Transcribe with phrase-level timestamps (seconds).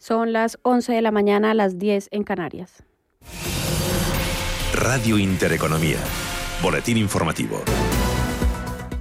[0.00, 2.82] Son las 11 de la mañana, a las 10 en Canarias.
[4.72, 5.98] Radio Intereconomía.
[6.62, 7.62] Boletín informativo.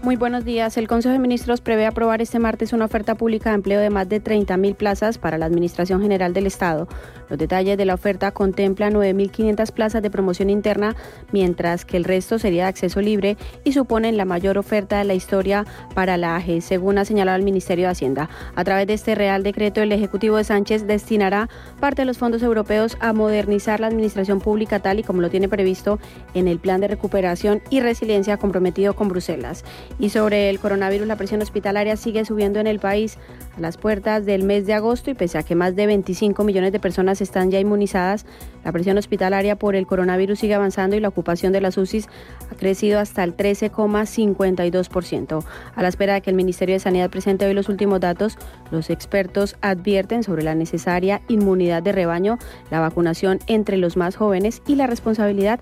[0.02, 0.78] Muy buenos días.
[0.78, 4.08] El Consejo de Ministros prevé aprobar este martes una oferta pública de empleo de más
[4.08, 6.88] de 30.000 plazas para la Administración General del Estado.
[7.28, 10.96] Los detalles de la oferta contemplan 9.500 plazas de promoción interna,
[11.34, 13.36] mientras que el resto sería de acceso libre
[13.66, 17.44] y suponen la mayor oferta de la historia para la AGE, según ha señalado el
[17.44, 18.30] Ministerio de Hacienda.
[18.56, 21.50] A través de este Real Decreto, el Ejecutivo de Sánchez destinará
[21.82, 25.50] parte de los fondos europeos a modernizar la administración pública tal y como lo tiene
[25.50, 26.00] previsto
[26.34, 29.66] en el Plan de Recuperación y Resiliencia comprometido con Bruselas.
[29.98, 33.18] Y sobre el coronavirus, la presión hospitalaria sigue subiendo en el país
[33.58, 36.72] a las puertas del mes de agosto y pese a que más de 25 millones
[36.72, 38.26] de personas están ya inmunizadas,
[38.64, 42.08] la presión hospitalaria por el coronavirus sigue avanzando y la ocupación de las UCIs
[42.52, 45.44] ha crecido hasta el 13,52%.
[45.76, 48.38] A la espera de que el Ministerio de Sanidad presente hoy los últimos datos,
[48.72, 52.38] los expertos advierten sobre la necesaria inmunidad de rebaño,
[52.72, 55.60] la vacunación entre los más jóvenes y la responsabilidad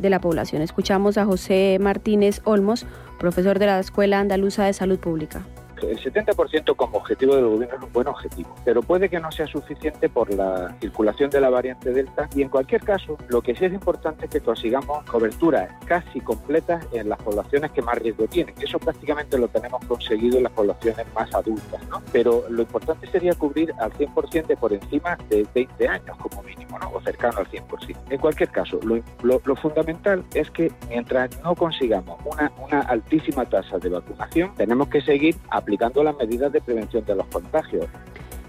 [0.00, 0.62] de la población.
[0.62, 2.86] Escuchamos a José Martínez Olmos,
[3.18, 5.44] profesor de la Escuela Andaluza de Salud Pública
[5.82, 9.46] el 70% como objetivo del gobierno es un buen objetivo, pero puede que no sea
[9.46, 13.64] suficiente por la circulación de la variante Delta y en cualquier caso lo que sí
[13.64, 18.54] es importante es que consigamos coberturas casi completas en las poblaciones que más riesgo tienen.
[18.60, 22.02] Eso prácticamente lo tenemos conseguido en las poblaciones más adultas, ¿no?
[22.12, 26.78] Pero lo importante sería cubrir al 100% de por encima de 20 años como mínimo,
[26.78, 26.90] ¿no?
[26.92, 27.96] O cercano al 100%.
[28.10, 33.88] En cualquier caso, lo, fundamental es que mientras no consigamos una, una altísima tasa de
[33.88, 37.86] vacunación, tenemos que seguir aplicando aplicando las medidas de prevención de los contagios.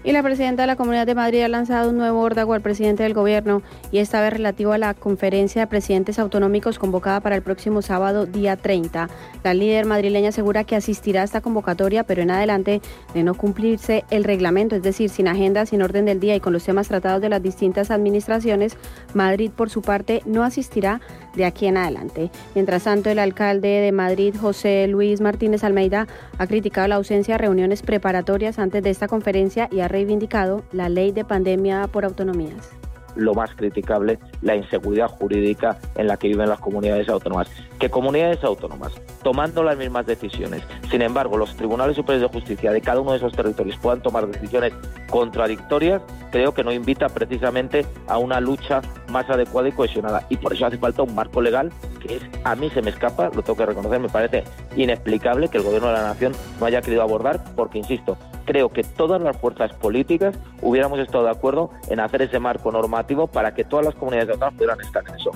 [0.04, 3.04] Y la presidenta de la Comunidad de Madrid ha lanzado un nuevo órdago al presidente
[3.04, 7.42] del gobierno y esta vez relativo a la conferencia de presidentes autonómicos convocada para el
[7.42, 9.08] próximo sábado, día 30.
[9.44, 12.80] La líder madrileña asegura que asistirá a esta convocatoria, pero en adelante
[13.14, 16.52] de no cumplirse el reglamento, es decir, sin agenda, sin orden del día y con
[16.52, 18.76] los temas tratados de las distintas administraciones,
[19.14, 21.00] Madrid por su parte no asistirá
[21.36, 22.30] de aquí en adelante.
[22.56, 26.08] Mientras tanto, el alcalde de Madrid, José Luis Martínez Almeida,
[26.38, 30.88] ha criticado la ausencia de reuniones preparatorias antes de esta conferencia y ha reivindicado la
[30.88, 32.72] ley de pandemia por autonomías
[33.14, 37.48] lo más criticable, la inseguridad jurídica en la que viven las comunidades autónomas.
[37.82, 38.92] Que comunidades autónomas,
[39.24, 43.16] tomando las mismas decisiones, sin embargo, los tribunales superiores de justicia de cada uno de
[43.16, 44.72] esos territorios puedan tomar decisiones
[45.10, 46.00] contradictorias,
[46.30, 50.24] creo que no invita precisamente a una lucha más adecuada y cohesionada.
[50.28, 53.30] Y por eso hace falta un marco legal que es, a mí se me escapa,
[53.34, 54.44] lo tengo que reconocer, me parece
[54.76, 58.84] inexplicable que el Gobierno de la Nación no haya querido abordar, porque, insisto, creo que
[58.84, 63.64] todas las fuerzas políticas hubiéramos estado de acuerdo en hacer ese marco normativo para que
[63.64, 65.32] todas las comunidades autónomas pudieran estar en eso.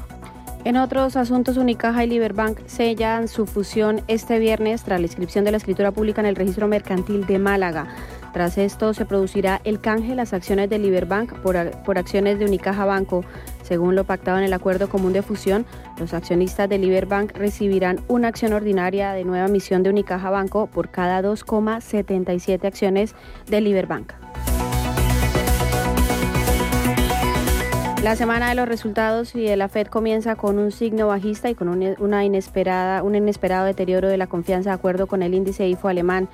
[0.66, 5.52] En otros asuntos, Unicaja y Liberbank sellan su fusión este viernes tras la inscripción de
[5.52, 7.86] la escritura pública en el registro mercantil de Málaga.
[8.32, 12.46] Tras esto se producirá el canje de las acciones de Liberbank por, por acciones de
[12.46, 13.24] Unicaja Banco.
[13.62, 15.66] Según lo pactado en el acuerdo común de fusión,
[16.00, 20.88] los accionistas de Liberbank recibirán una acción ordinaria de nueva emisión de Unicaja Banco por
[20.88, 23.14] cada 2,77 acciones
[23.46, 24.25] de Liberbank.
[28.02, 31.54] La semana de los resultados y de la Fed comienza con un signo bajista y
[31.54, 35.88] con una inesperada, un inesperado deterioro de la confianza de acuerdo con el índice IFO
[35.88, 36.28] alemán.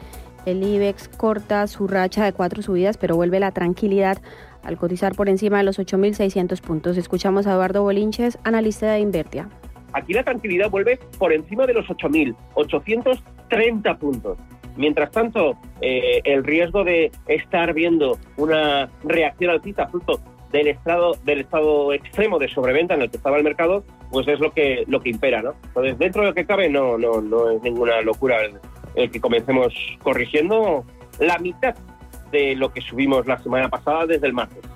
[0.45, 4.19] El IBEX corta su racha de cuatro subidas, pero vuelve la tranquilidad
[4.65, 6.99] al cotizar por encima de los 8.600 puntos.
[6.99, 9.49] Escuchamos a Eduardo Bolinches, analista de Invertia.
[9.93, 14.39] Aquí la tranquilidad vuelve por encima de los 8.830 puntos.
[14.77, 20.21] Mientras tanto, eh, el riesgo de estar viendo una reacción alcista fruto
[20.53, 24.39] del estado del estado extremo de sobreventa en el que estaba el mercado, pues es
[24.39, 25.55] lo que lo que impera, ¿no?
[25.65, 28.39] Entonces, dentro de lo que cabe, no no no es ninguna locura
[28.95, 30.85] el que comencemos corrigiendo
[31.19, 31.75] la mitad
[32.31, 34.72] de lo que subimos la semana pasada desde el martes.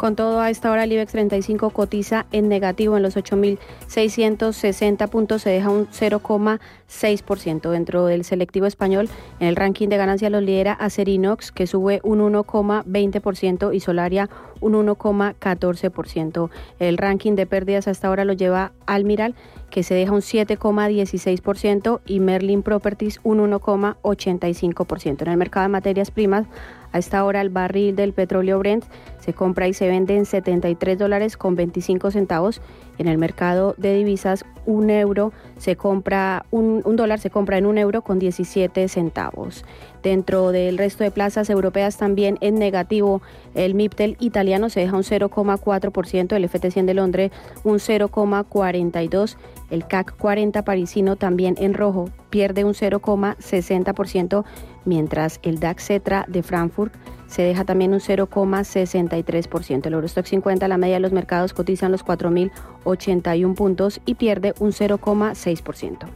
[0.00, 5.42] Con todo, a esta hora el IBEX 35 cotiza en negativo en los 8.660 puntos,
[5.42, 7.68] se deja un 0,6%.
[7.68, 12.20] Dentro del selectivo español, en el ranking de ganancias los lidera Acerinox, que sube un
[12.20, 14.30] 1,20% y Solaria
[14.60, 16.48] un 1,14%.
[16.78, 19.34] El ranking de pérdidas hasta ahora lo lleva Almiral,
[19.68, 25.22] que se deja un 7,16% y Merlin Properties un 1,85%.
[25.22, 26.46] En el mercado de materias primas,
[26.92, 28.84] a esta hora el barril del petróleo Brent
[29.20, 32.60] se compra y se vende en 73 dólares con 25 centavos.
[32.98, 37.78] En el mercado de divisas, un euro se compra, un, dólar se compra en un
[37.78, 39.64] euro con 17 centavos.
[40.02, 43.22] Dentro del resto de plazas europeas también en negativo,
[43.54, 47.30] el MIPTEL italiano se deja un 0,4%, el FT100 de Londres
[47.64, 49.36] un 0,42%,
[49.70, 54.44] el CAC 40 parisino también en rojo pierde un 0,60%,
[54.84, 56.94] mientras el DAX Cetra de Frankfurt
[57.26, 59.86] se deja también un 0,63%.
[59.86, 64.72] El Eurostock 50, la media de los mercados cotizan los 4.081 puntos y pierde un
[64.72, 66.08] 0,6%.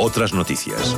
[0.00, 0.96] Otras noticias.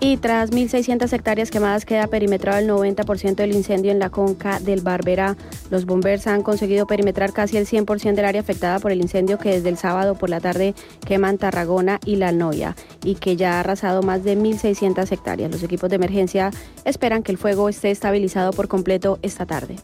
[0.00, 4.80] Y tras 1.600 hectáreas quemadas queda perimetrado el 90% del incendio en la conca del
[4.80, 5.36] Barbera.
[5.70, 9.50] Los bombers han conseguido perimetrar casi el 100% del área afectada por el incendio que
[9.50, 10.74] desde el sábado por la tarde
[11.04, 15.50] queman Tarragona y La Noya y que ya ha arrasado más de 1.600 hectáreas.
[15.50, 16.52] Los equipos de emergencia
[16.84, 19.76] esperan que el fuego esté estabilizado por completo esta tarde.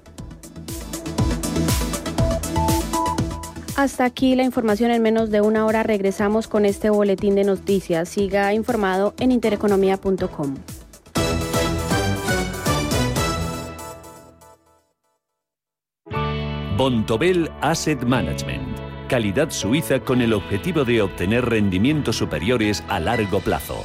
[3.77, 5.83] Hasta aquí la información en menos de una hora.
[5.83, 8.09] Regresamos con este boletín de noticias.
[8.09, 10.55] Siga informado en intereconomía.com.
[16.77, 18.79] Bontobel Asset Management.
[19.09, 23.85] Calidad suiza con el objetivo de obtener rendimientos superiores a largo plazo.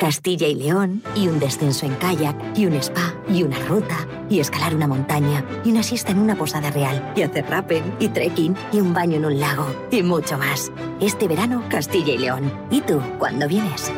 [0.00, 4.40] Castilla y León, y un descenso en kayak, y un spa, y una ruta, y
[4.40, 8.56] escalar una montaña, y una siesta en una posada real, y hacer rappel, y trekking,
[8.72, 10.72] y un baño en un lago, y mucho más.
[11.02, 12.50] Este verano, Castilla y León.
[12.70, 13.92] ¿Y tú, cuándo vienes?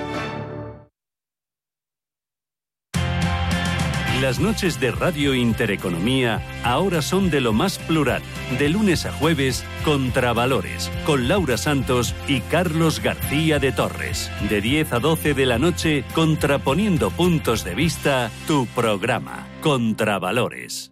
[4.22, 8.22] Las noches de Radio Intereconomía ahora son de lo más plural.
[8.56, 14.30] De lunes a jueves, Contravalores, con Laura Santos y Carlos García de Torres.
[14.48, 20.91] De 10 a 12 de la noche, contraponiendo puntos de vista, tu programa, Contravalores.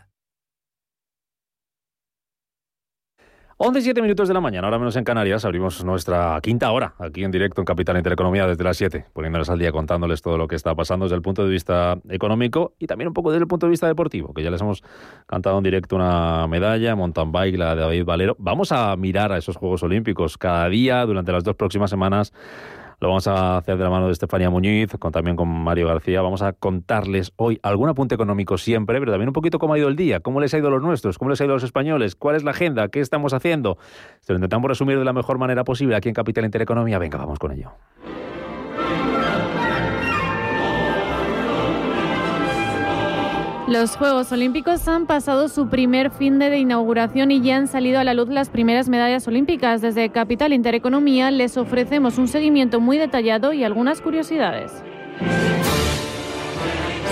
[3.63, 7.23] 11 7 minutos de la mañana, ahora menos en Canarias, abrimos nuestra quinta hora aquí
[7.23, 10.55] en directo en Capital Intereconomía desde las 7, poniéndoles al día, contándoles todo lo que
[10.55, 13.67] está pasando desde el punto de vista económico y también un poco desde el punto
[13.67, 14.81] de vista deportivo, que ya les hemos
[15.27, 18.35] cantado en directo una medalla, mountain bike, la de David Valero.
[18.39, 22.33] Vamos a mirar a esos Juegos Olímpicos cada día durante las dos próximas semanas
[23.01, 26.21] lo vamos a hacer de la mano de Estefanía Muñiz, con, también con Mario García.
[26.21, 29.87] Vamos a contarles hoy algún apunte económico siempre, pero también un poquito cómo ha ido
[29.87, 31.63] el día, cómo les ha ido a los nuestros, cómo les ha ido a los
[31.63, 33.79] españoles, cuál es la agenda, qué estamos haciendo.
[34.21, 36.99] Se lo intentamos resumir de la mejor manera posible aquí en Capital Intereconomía.
[36.99, 37.71] Venga, vamos con ello.
[43.71, 48.03] Los Juegos Olímpicos han pasado su primer fin de inauguración y ya han salido a
[48.03, 49.79] la luz las primeras medallas olímpicas.
[49.79, 54.73] Desde Capital Intereconomía les ofrecemos un seguimiento muy detallado y algunas curiosidades.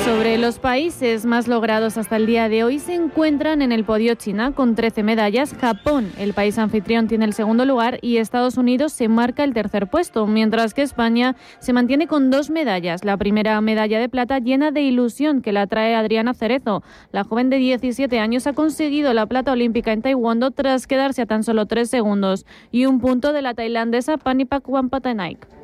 [0.05, 4.15] Sobre los países más logrados hasta el día de hoy se encuentran en el podio
[4.15, 8.93] China con 13 medallas, Japón, el país anfitrión, tiene el segundo lugar y Estados Unidos
[8.93, 13.03] se marca el tercer puesto, mientras que España se mantiene con dos medallas.
[13.03, 16.81] La primera medalla de plata llena de ilusión que la trae Adriana Cerezo.
[17.11, 21.25] La joven de 17 años ha conseguido la plata olímpica en Taekwondo tras quedarse a
[21.25, 25.58] tan solo tres segundos y un punto de la tailandesa Panipak Wampatanaik.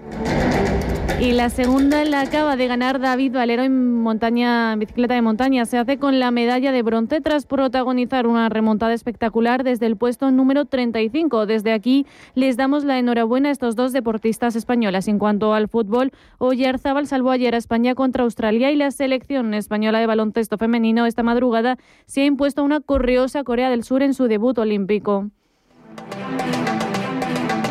[1.20, 5.66] Y la segunda la acaba de ganar David Valero en montaña, bicicleta de montaña.
[5.66, 10.30] Se hace con la medalla de bronce tras protagonizar una remontada espectacular desde el puesto
[10.30, 11.46] número 35.
[11.46, 15.08] Desde aquí les damos la enhorabuena a estos dos deportistas españolas.
[15.08, 20.00] En cuanto al fútbol, Oyarzábal salvó ayer a España contra Australia y la selección española
[20.00, 24.14] de baloncesto femenino esta madrugada se ha impuesto a una corriosa Corea del Sur en
[24.14, 25.30] su debut olímpico.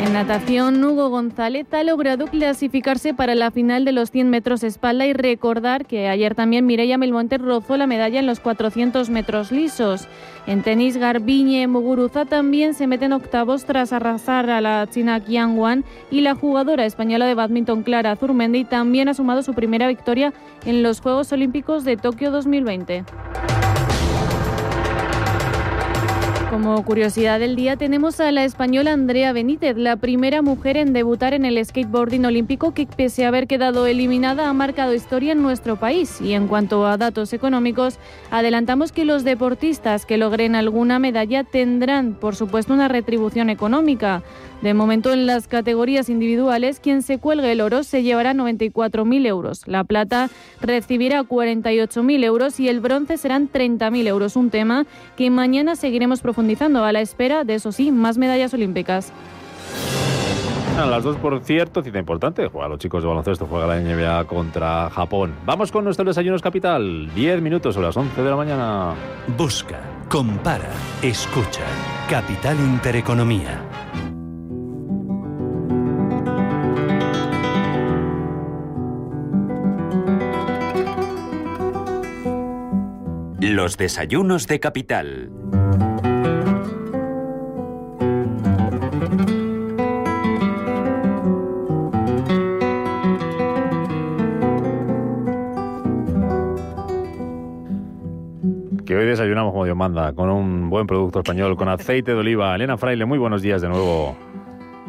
[0.05, 5.07] En natación, Hugo González ha logrado clasificarse para la final de los 100 metros espalda
[5.07, 10.07] y recordar que ayer también Mireia Melmonte rozó la medalla en los 400 metros lisos.
[10.47, 15.57] En tenis, Garbiñe Muguruza también se mete en octavos tras arrasar a la china Qian
[15.57, 20.35] Wan y la jugadora española de badminton Clara Zurmendi también ha sumado su primera victoria
[20.67, 23.05] en los Juegos Olímpicos de Tokio 2020.
[26.55, 31.35] Como curiosidad del día tenemos a la española Andrea Benítez, la primera mujer en debutar
[31.35, 35.75] en el skateboarding olímpico que pese a haber quedado eliminada ha marcado historia en nuestro
[35.81, 36.21] país.
[36.21, 37.99] Y en cuanto a datos económicos,
[38.31, 44.23] adelantamos que los deportistas que logren alguna medalla tendrán, por supuesto, una retribución económica.
[44.65, 49.69] De momento, en las categorías individuales, quien se cuelgue el oro se llevará 94.000 euros.
[49.69, 50.31] La plata
[50.63, 54.37] recibirá 48.000 euros y el bronce serán 30.000 euros.
[54.37, 54.87] Un tema
[55.19, 59.13] que mañana seguiremos profundizando a la espera de, eso sí, más medallas olímpicas.
[60.79, 62.49] A las dos, por cierto, cita importante.
[62.49, 65.35] Juega los chicos de baloncesto, juega la NBA contra Japón.
[65.45, 67.15] Vamos con nuestro desayunos capital.
[67.15, 68.95] 10 minutos a las 11 de la mañana.
[69.37, 70.71] Busca, compara,
[71.03, 71.65] escucha.
[72.09, 73.84] Capital Intereconomía.
[83.47, 85.31] Los desayunos de capital.
[98.87, 102.55] Que hoy desayunamos como Dios manda, con un buen producto español, con aceite de oliva.
[102.55, 104.17] Elena Fraile, muy buenos días de nuevo.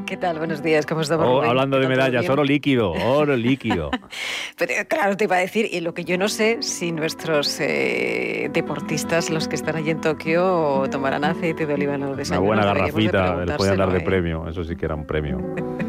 [0.06, 0.38] ¿Qué tal?
[0.38, 1.26] Buenos días, ¿cómo estamos?
[1.28, 3.90] Oh, hablando de medallas, oro líquido, oro líquido.
[4.58, 8.50] Pero claro, te iba a decir, y lo que yo no sé, si nuestros eh,
[8.54, 12.48] deportistas, los que están allí en Tokio, tomarán aceite de oliva en los desayunos.
[12.48, 15.40] Una buena garrafita, les pueden dar de premio, eso sí que era un premio.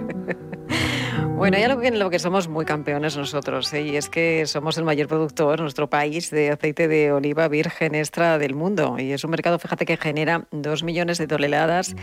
[1.37, 3.83] Bueno, ya lo que, lo que somos muy campeones nosotros, ¿eh?
[3.83, 8.39] y es que somos el mayor productor, nuestro país, de aceite de oliva virgen extra
[8.39, 8.97] del mundo.
[8.99, 11.95] Y es un mercado, fíjate, que genera 2 millones de toneladas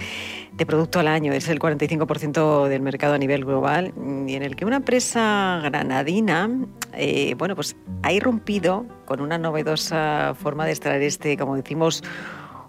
[0.51, 1.33] de producto al año.
[1.33, 3.91] Es el 45% del mercado a nivel global
[4.27, 6.51] y en el que una empresa granadina,
[6.93, 12.03] eh, bueno, pues ha irrumpido con una novedosa forma de extraer este, como decimos,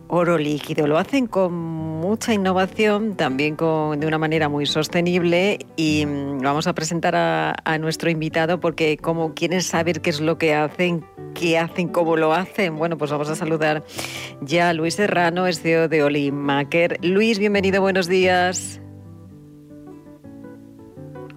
[0.08, 0.86] oro líquido.
[0.86, 6.66] Lo hacen con mucha innovación, también con, de una manera muy sostenible y mm, vamos
[6.66, 11.58] a presentar a, nuestro invitado porque como quieren saber qué es lo que hacen, qué
[11.58, 13.84] hacen, cómo lo hacen, bueno, pues vamos a saludar
[14.40, 16.98] ya a Luis Serrano, es CEO de Olimaker.
[17.02, 18.80] Luis, bienvenido, buenos días.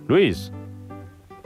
[0.07, 0.51] Luis.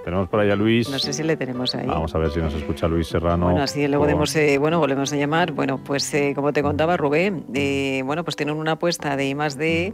[0.03, 0.89] Tenemos por ahí a Luis.
[0.89, 1.85] No sé si le tenemos ahí.
[1.85, 3.45] Vamos a ver si nos escucha Luis Serrano.
[3.45, 5.51] Bueno, así luego podemos, eh, bueno, volvemos a llamar.
[5.51, 9.35] Bueno, pues eh, como te contaba Rubén, eh, bueno, pues tienen una apuesta de I
[9.35, 9.93] más D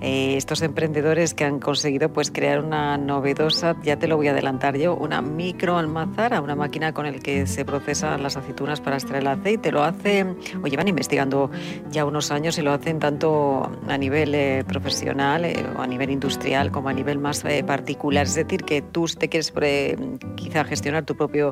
[0.00, 4.76] estos emprendedores que han conseguido pues crear una novedosa, ya te lo voy a adelantar
[4.76, 9.28] yo, una microalmazara, una máquina con el que se procesan las aceitunas para extraer el
[9.28, 9.70] aceite.
[9.70, 11.50] Lo hacen, o llevan investigando
[11.90, 15.46] ya unos años y lo hacen tanto a nivel profesional
[15.76, 18.26] o a nivel industrial como a nivel más particular.
[18.26, 19.96] Es decir, que tú te quieres eh,
[20.36, 21.50] quizá gestionar tu propio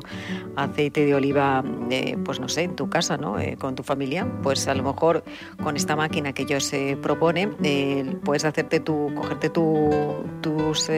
[0.55, 3.39] aceite de oliva, eh, pues no sé, en tu casa, ¿no?
[3.39, 5.23] Eh, con tu familia, pues a lo mejor
[5.61, 6.71] con esta máquina que ellos
[7.01, 7.55] proponen,
[8.23, 9.89] puedes hacerte tu, cogerte tu,
[10.41, 10.89] tus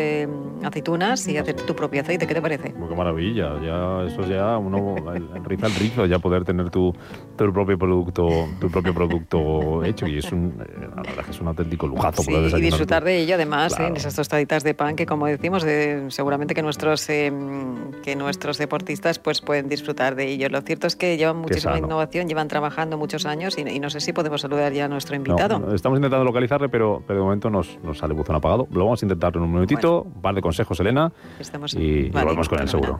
[0.64, 2.28] aceitunas y hacerte tu propio aceite.
[2.28, 2.74] ¿Qué te parece?
[2.74, 4.96] qué maravilla, ya eso ya uno
[5.44, 6.94] riza el rizo, ya poder tener tu,
[7.38, 11.88] tu propio producto, tu propio producto hecho y es un, la verdad es un auténtico
[11.88, 15.66] lujazo sí, y disfrutar de ello además, en esas tostaditas de pan que como decimos,
[16.10, 20.50] seguramente que nuestro Em, que nuestros deportistas pues pueden disfrutar de ello.
[20.50, 24.14] Lo cierto es que llevan muchísima innovación, llevan trabajando muchos años y, no sé si
[24.14, 25.74] podemos saludar ya a nuestro invitado.
[25.74, 28.68] estamos intentando localizarle, pero, pero de momento nos, nos sale buzón apagado.
[28.72, 31.12] Lo vamos a intentar en un minutito, un par de consejos, Elena,
[31.76, 33.00] y, volvemos con el seguro.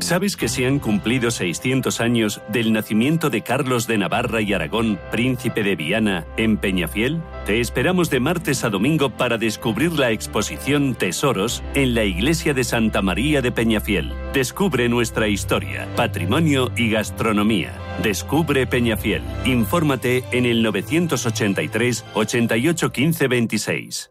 [0.00, 4.98] ¿Sabes que se han cumplido 600 años del nacimiento de Carlos de Navarra y Aragón,
[5.10, 7.20] príncipe de Viana, en Peñafiel?
[7.46, 12.64] Te esperamos de martes a domingo para descubrir la exposición Tesoros en la iglesia de
[12.64, 14.12] Santa María de Peñafiel.
[14.32, 17.72] Descubre nuestra historia, patrimonio y gastronomía.
[18.02, 19.22] Descubre Peñafiel.
[19.44, 24.10] Infórmate en el 983 88 15 26.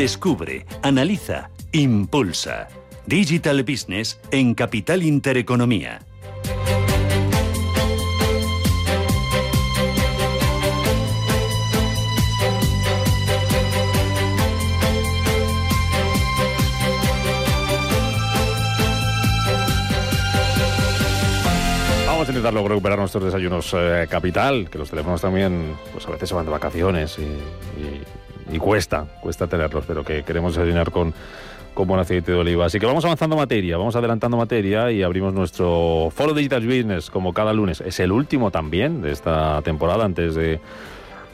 [0.00, 2.68] Descubre, analiza, impulsa.
[3.04, 6.00] Digital Business en Capital Intereconomía.
[22.08, 26.28] A intentar luego recuperar nuestros desayunos eh, capital, que los teléfonos también, pues a veces
[26.30, 28.19] se van de vacaciones y
[28.58, 31.14] cuesta, cuesta tenerlos, pero que queremos desayunar con,
[31.74, 32.66] con buen aceite de oliva.
[32.66, 37.32] Así que vamos avanzando materia, vamos adelantando materia y abrimos nuestro Foro Digital Business como
[37.32, 37.80] cada lunes.
[37.80, 40.60] Es el último también de esta temporada antes de,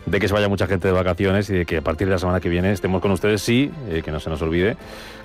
[0.07, 2.19] de que se vaya mucha gente de vacaciones y de que a partir de la
[2.19, 4.77] semana que viene estemos con ustedes, sí, eh, que no se nos olvide,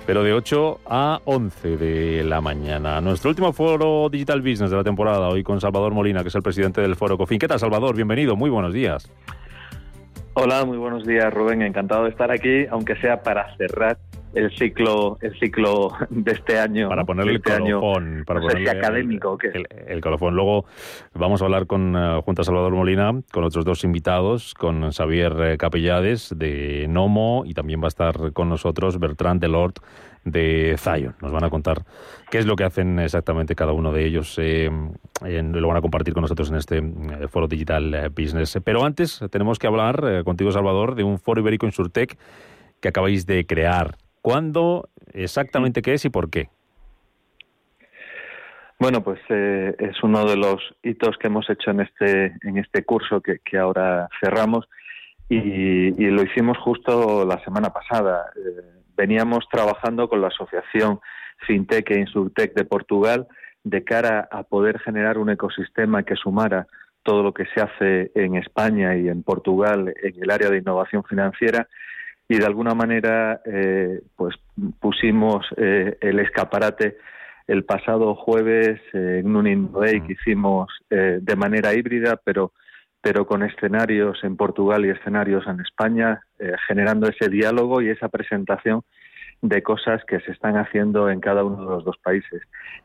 [0.06, 3.00] pero de 8 a 11 de la mañana.
[3.00, 6.42] Nuestro último Foro Digital Business de la temporada, hoy con Salvador Molina, que es el
[6.42, 7.38] presidente del Foro COFIN.
[7.38, 7.94] ¿Qué tal, Salvador?
[7.94, 9.08] Bienvenido, muy buenos días.
[10.34, 11.60] Hola, muy buenos días, Rubén.
[11.60, 13.98] Encantado de estar aquí, aunque sea para cerrar
[14.34, 18.46] el ciclo el ciclo de este año para ponerle este el colofón año, para no
[18.46, 20.64] ponerle académico el, el, el, colofón luego
[21.12, 25.34] vamos a hablar con uh, junto a Salvador Molina con otros dos invitados con Xavier
[25.42, 29.80] eh, Capellades de Nomo y también va a estar con nosotros Bertrand Delort
[30.24, 31.14] de Zion.
[31.20, 31.82] Nos van a contar
[32.30, 34.38] qué es lo que hacen exactamente cada uno de ellos.
[34.38, 34.70] Eh,
[35.22, 38.58] lo van a compartir con nosotros en este eh, foro digital eh, business.
[38.64, 42.18] Pero antes tenemos que hablar contigo, Salvador, de un foro ibérico en Surtec
[42.80, 43.96] que acabáis de crear.
[44.20, 46.48] ¿Cuándo, exactamente qué es y por qué?
[48.82, 52.84] Bueno, pues eh, es uno de los hitos que hemos hecho en este en este
[52.84, 54.68] curso que, ahora cerramos
[55.28, 58.32] y, lo hicimos justo la semana pasada.
[58.96, 61.00] Veníamos trabajando con la asociación
[61.46, 63.26] FinTech e Insurtech de Portugal
[63.64, 66.66] de cara a poder generar un ecosistema que sumara
[67.02, 71.04] todo lo que se hace en España y en Portugal en el área de innovación
[71.04, 71.68] financiera.
[72.28, 74.36] Y de alguna manera eh, pues
[74.80, 76.96] pusimos eh, el escaparate
[77.46, 82.52] el pasado jueves eh, en un Innoday que hicimos eh, de manera híbrida pero
[83.02, 88.08] pero con escenarios en Portugal y escenarios en España eh, generando ese diálogo y esa
[88.08, 88.82] presentación
[89.42, 92.42] de cosas que se están haciendo en cada uno de los dos países.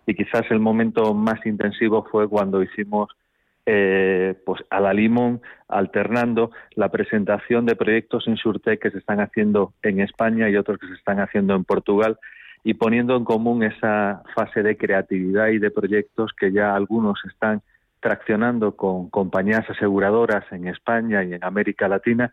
[0.08, 3.10] Y quizás el momento más intensivo fue cuando hicimos
[3.68, 9.20] eh, pues a la limón alternando la presentación de proyectos en Surtec que se están
[9.20, 12.18] haciendo en España y otros que se están haciendo en Portugal
[12.64, 17.62] y poniendo en común esa fase de creatividad y de proyectos que ya algunos están
[18.00, 22.32] traccionando con compañías aseguradoras en España y en América Latina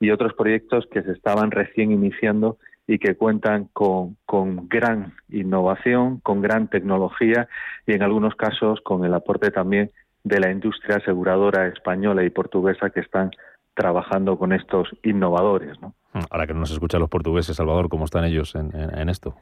[0.00, 6.18] y otros proyectos que se estaban recién iniciando y que cuentan con, con, gran innovación,
[6.20, 7.48] con gran tecnología
[7.86, 9.92] y en algunos casos con el aporte también
[10.24, 13.30] de la industria aseguradora española y portuguesa que están
[13.74, 15.80] trabajando con estos innovadores.
[15.80, 15.94] ¿no?
[16.30, 19.36] Ahora que no nos escuchan los portugueses, Salvador, ¿cómo están ellos en, en, esto?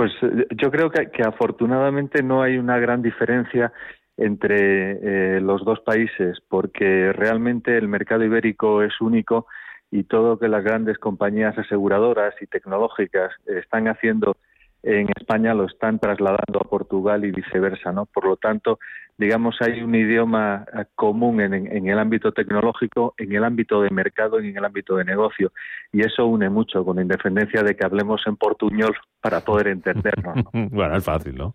[0.00, 0.12] Pues
[0.56, 3.70] yo creo que, que, afortunadamente no hay una gran diferencia
[4.16, 9.46] entre eh, los dos países, porque realmente el mercado ibérico es único
[9.90, 14.38] y todo lo que las grandes compañías aseguradoras y tecnológicas están haciendo
[14.82, 18.06] en España lo están trasladando a Portugal y viceversa, ¿no?
[18.06, 18.78] Por lo tanto,
[19.18, 20.64] digamos, hay un idioma
[20.94, 24.96] común en, en, el ámbito tecnológico, en el ámbito de mercado y en el ámbito
[24.96, 25.52] de negocio.
[25.92, 30.36] Y eso une mucho, con independencia de que hablemos en portuñol para poder entendernos.
[30.36, 30.50] ¿no?
[30.70, 31.54] bueno, es fácil, ¿no?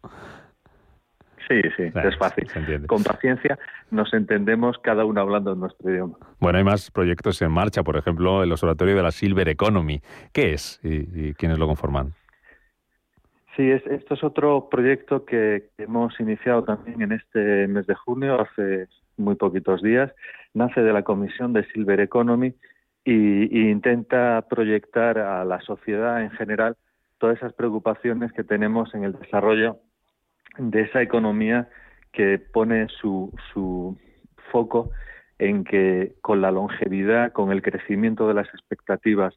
[1.48, 2.48] Sí, sí, claro, es fácil.
[2.88, 3.58] Con paciencia
[3.92, 6.18] nos entendemos cada uno hablando en nuestro idioma.
[6.40, 10.02] Bueno, hay más proyectos en marcha, por ejemplo, el Observatorio de la Silver Economy.
[10.34, 12.14] ¿Qué es y, y quiénes lo conforman?
[13.56, 18.42] Sí, es, esto es otro proyecto que, hemos iniciado también en este mes de junio,
[18.42, 18.88] hace
[19.18, 20.12] muy poquitos días.
[20.54, 22.54] Nace de la Comisión de Silver Economy
[23.06, 26.76] y, intenta proyectar a la sociedad en general
[27.18, 29.78] todas esas preocupaciones que tenemos en el desarrollo
[30.58, 31.70] de esa economía
[32.12, 33.98] que pone su, su
[34.52, 34.92] foco
[35.40, 39.34] en que con la longevidad, con el crecimiento de las expectativas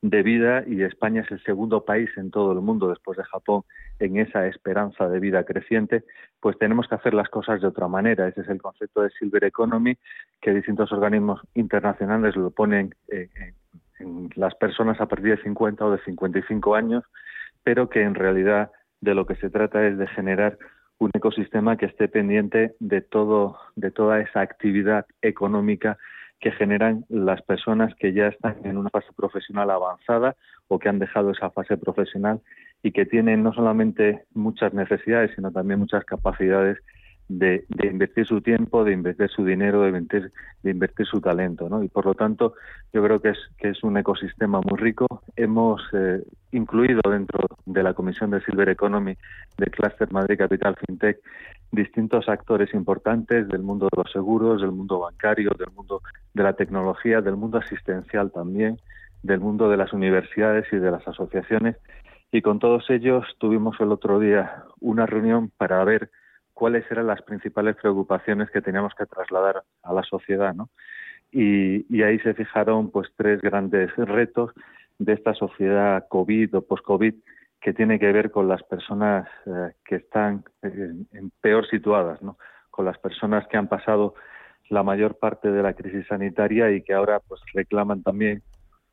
[0.00, 3.62] de vida y España es el segundo país en todo el mundo después de Japón
[3.98, 6.04] en esa esperanza de vida creciente,
[6.40, 8.28] pues tenemos que hacer las cosas de otra manera.
[8.28, 9.96] Ese es el concepto de Silver Economy
[10.40, 13.28] que distintos organismos internacionales lo ponen en,
[13.98, 17.04] en las personas a partir de 50 o de 55 años,
[17.64, 20.58] pero que en realidad de lo que se trata es de generar
[20.98, 25.96] un ecosistema que esté pendiente de todo de toda esa actividad económica
[26.40, 30.36] que generan las personas que ya están en una fase profesional avanzada
[30.68, 32.40] o que han dejado esa fase profesional
[32.82, 36.78] y que tienen no solamente muchas necesidades, sino también muchas capacidades
[37.28, 41.68] de, invertir su tiempo, de invertir su dinero, de invertir, de invertir su talento.
[41.68, 41.82] ¿no?
[41.82, 42.54] Y por lo tanto,
[42.92, 45.06] yo creo que es, que es un ecosistema muy rico.
[45.36, 49.16] Hemos eh, incluido dentro de la Comisión de Silver Economy
[49.56, 51.18] del Cluster Madrid Capital FinTech
[51.70, 56.54] distintos actores importantes del mundo de los seguros, del mundo bancario, del mundo de la
[56.54, 58.80] tecnología, del mundo asistencial también,
[59.22, 61.76] del mundo de las universidades y de las asociaciones.
[62.32, 66.10] Y con todos ellos tuvimos el otro día una reunión para ver
[66.58, 70.70] cuáles eran las principales preocupaciones que teníamos que trasladar a la sociedad, ¿no?
[71.30, 74.50] Y, ahí se fijaron pues tres grandes retos
[74.98, 77.14] de esta sociedad COVID o post-COVID
[77.60, 82.18] que tiene que ver con las personas eh, que están en, peor situadas.
[82.70, 84.14] Con las personas que han pasado
[84.68, 88.42] la mayor parte de la crisis sanitaria y que ahora pues reclaman también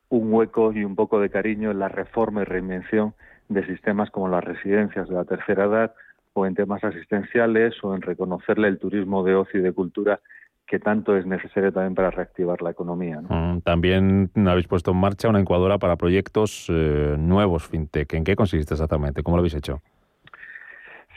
[0.10, 3.16] un hueco y un poco de cariño en la reforma y reinvención
[3.50, 5.96] de sistemas como las residencias de la tercera edad
[6.36, 10.20] o en temas asistenciales o en reconocerle el turismo de ocio y de cultura
[10.68, 13.22] que tanto es necesario también para reactivar la economía.
[13.22, 18.14] Mm, también habéis puesto en marcha una incubadora para proyectos eh, nuevos fintech.
[18.14, 19.24] ¿En qué consiste exactamente?
[19.24, 19.82] ¿Cómo lo habéis hecho?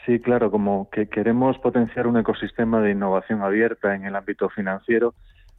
[0.05, 5.13] Sí, claro, como que queremos potenciar un ecosistema de innovación abierta en el ámbito financiero,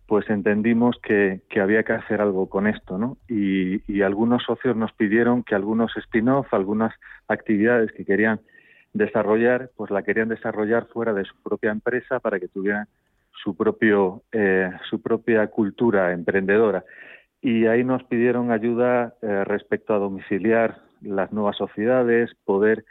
[0.07, 3.18] pues entendimos que, había que hacer algo con esto, ¿no?
[3.29, 6.94] Y, y algunos socios nos pidieron que algunos spin-off, algunas
[7.29, 8.40] actividades que querían
[8.92, 12.87] desarrollar, pues la querían desarrollar fuera de su propia empresa para que tuvieran
[13.42, 16.85] su propio eh, su propia cultura emprendedora.
[17.40, 22.85] Y ahí nos pidieron ayuda eh, respecto a domiciliar las nuevas sociedades, poder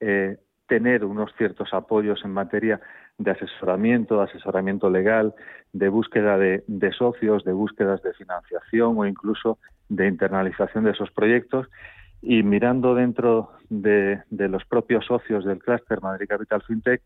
[0.00, 0.36] eh,
[0.68, 2.80] tener unos ciertos apoyos en materia
[3.18, 5.34] de asesoramiento, de asesoramiento legal,
[5.72, 11.10] de búsqueda de, de, socios, de búsquedas de financiación o incluso de internalización de esos
[11.10, 11.66] proyectos
[12.28, 17.00] y mirando dentro de, los propios socios del clúster Madrid Capital FinTech,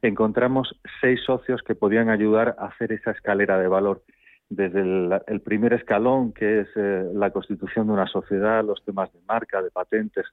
[0.00, 4.02] encontramos seis socios que podían ayudar a hacer esa escalera de valor.
[4.48, 9.20] Desde el, primer escalón, que es eh, la constitución de una sociedad, los temas de
[9.28, 10.24] marca, de patentes,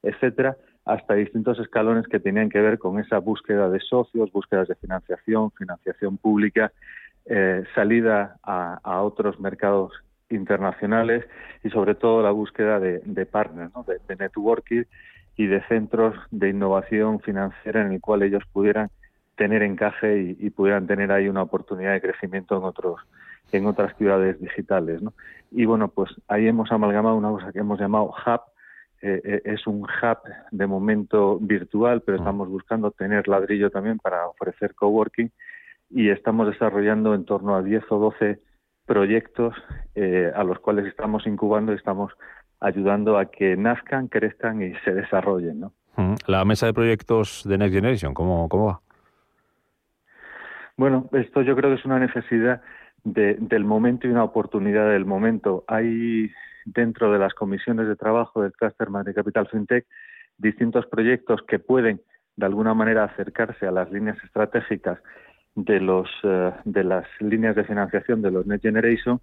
[0.00, 4.76] etcétera, hasta distintos escalones que tenían que ver con esa búsqueda de socios, búsquedas de
[4.76, 6.72] financiación, financiación pública,
[7.26, 9.92] eh, salida a otros mercados
[10.30, 11.24] internacionales
[11.64, 14.84] y sobre todo la búsqueda de, partners, de, networking
[15.36, 18.90] y de centros de innovación financiera en el cual ellos pudieran
[19.36, 23.00] tener encaje y, pudieran tener ahí una oportunidad de crecimiento en otros
[23.50, 25.00] en otras ciudades digitales.
[25.50, 28.40] Y bueno, pues ahí hemos amalgamado una cosa que hemos llamado Hub.
[29.00, 30.18] Eh, eh, es un hub
[30.50, 32.20] de momento virtual, pero mm.
[32.20, 35.30] estamos buscando tener ladrillo también para ofrecer coworking
[35.90, 38.40] y estamos desarrollando en torno a 10 o 12
[38.88, 39.54] proyectos
[39.94, 42.12] eh, a los cuales estamos incubando y estamos
[42.58, 45.60] ayudando a que nazcan, crezcan y se desarrollen.
[45.60, 45.72] ¿no?
[46.26, 48.80] La mesa de proyectos de Next Generation, ¿cómo, cómo va?
[50.76, 52.62] Bueno, esto yo creo que es una necesidad
[53.04, 55.64] del momento y una oportunidad del momento.
[55.68, 56.30] Hay
[56.64, 59.86] dentro de las comisiones de trabajo del Cluster Madrid Capital FinTech
[60.38, 62.00] distintos proyectos que pueden
[62.36, 64.98] de alguna manera acercarse a las líneas estratégicas
[65.54, 69.20] de los eh, de las líneas de financiación de los Next Generation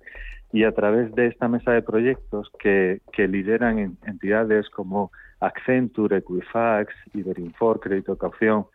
[0.52, 6.94] y a través de esta mesa de proyectos que, que lideran entidades como Accenture, Equifax,
[7.14, 8.66] Iberinfor, Crédito Caución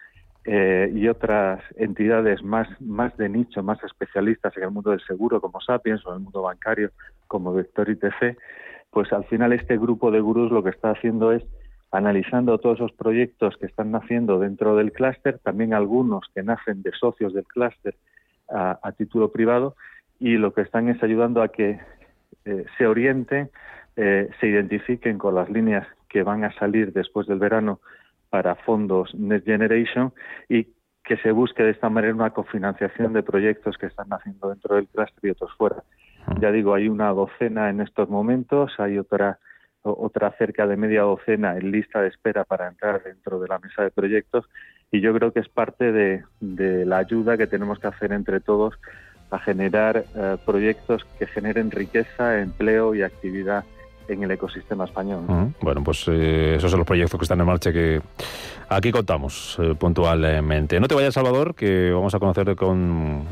[0.44, 5.40] eh, y otras entidades más, más de nicho, más especialistas en el mundo del seguro
[5.40, 6.90] como Sapiens o en el mundo bancario
[7.28, 8.38] como Vector ITC,
[8.90, 11.44] pues al final este grupo de gurús lo que está haciendo es
[11.90, 16.92] analizando todos esos proyectos que están naciendo dentro del clúster, también algunos que nacen de
[16.92, 17.96] socios del clúster
[18.48, 19.76] a, título privado,
[20.18, 21.78] y lo que están es ayudando a que
[22.44, 23.50] eh, se orienten,
[23.96, 27.80] eh, se identifiquen con las líneas que van a salir después del verano
[28.28, 30.12] para fondos Next Generation
[30.48, 30.68] y
[31.04, 34.86] que se busque de esta manera una cofinanciación de proyectos que están naciendo dentro del
[34.88, 35.82] clúster y otros fuera.
[36.40, 39.38] Ya digo, hay una docena en estos momentos, hay otra
[39.82, 43.82] otra cerca de media docena en lista de espera para entrar dentro de la mesa
[43.82, 44.44] de proyectos
[44.90, 48.74] y yo creo que es parte de, la ayuda que tenemos que hacer entre todos
[49.30, 53.64] a generar eh, proyectos que generen riqueza, empleo y actividad
[54.08, 55.20] en el ecosistema español.
[55.60, 58.02] Bueno, pues eh, esos son los proyectos que están en marcha que
[58.68, 60.80] aquí contamos eh, puntualmente.
[60.80, 63.24] No te vayas, Salvador, que vamos a conocerte con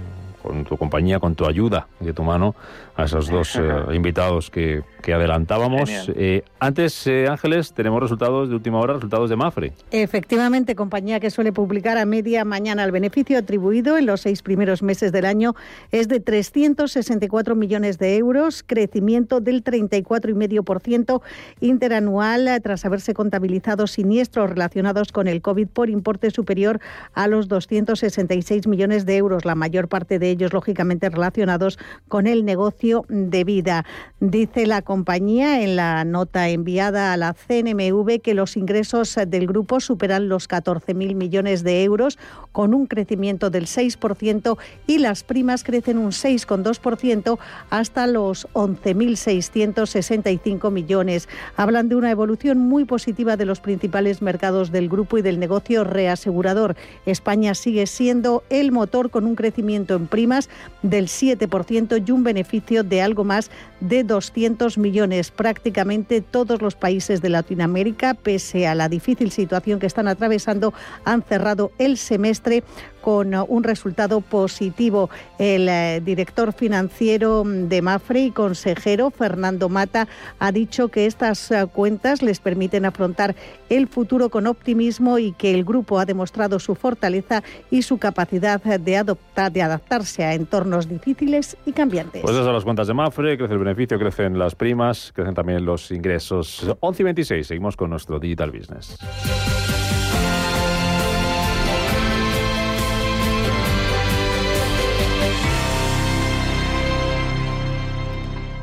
[0.43, 2.55] con tu compañía, con tu ayuda y de tu mano
[2.97, 5.91] a esos dos eh, invitados que, que adelantábamos.
[6.15, 9.73] Eh, antes, eh, Ángeles, tenemos resultados de última hora, resultados de Mafre.
[9.91, 14.83] Efectivamente, compañía que suele publicar a media mañana el beneficio atribuido en los seis primeros
[14.83, 15.55] meses del año
[15.91, 21.23] es de 364 millones de euros, crecimiento del 34,5%
[21.61, 26.81] interanual tras haberse contabilizado siniestros relacionados con el COVID por importe superior
[27.15, 32.45] a los 266 millones de euros, la mayor parte de ellos lógicamente relacionados con el
[32.45, 33.85] negocio de vida.
[34.21, 39.79] Dice la compañía en la nota enviada a la CNMV que los ingresos del grupo
[39.81, 42.19] superan los 14.000 millones de euros
[42.53, 44.57] con un crecimiento del 6%
[44.87, 47.39] y las primas crecen un 6,2%
[47.71, 51.29] hasta los 11.665 millones.
[51.57, 55.85] Hablan de una evolución muy positiva de los principales mercados del grupo y del negocio
[55.85, 56.75] reasegurador.
[57.07, 60.49] España sigue siendo el motor con un crecimiento en primas
[60.83, 65.31] del 7% y un beneficio de algo más de 200 millones.
[65.31, 70.73] Prácticamente todos los países de Latinoamérica, pese a la difícil situación que están atravesando,
[71.05, 72.65] han cerrado el semestre
[73.01, 75.11] con un resultado positivo.
[75.39, 80.09] El eh, director financiero de Mafre y consejero Fernando Mata
[80.39, 83.35] ha dicho que estas eh, cuentas les permiten afrontar
[83.69, 88.61] el futuro con optimismo y que el grupo ha demostrado su fortaleza y su capacidad
[88.63, 92.23] de adoptar, de adaptarse a entornos difíciles y cambiantes.
[92.23, 95.65] Pues esas son las cuentas de Mafre, crece el beneficio, crecen las primas, crecen también
[95.65, 96.67] los ingresos.
[96.81, 98.99] 11 y 26, seguimos con nuestro Digital Business.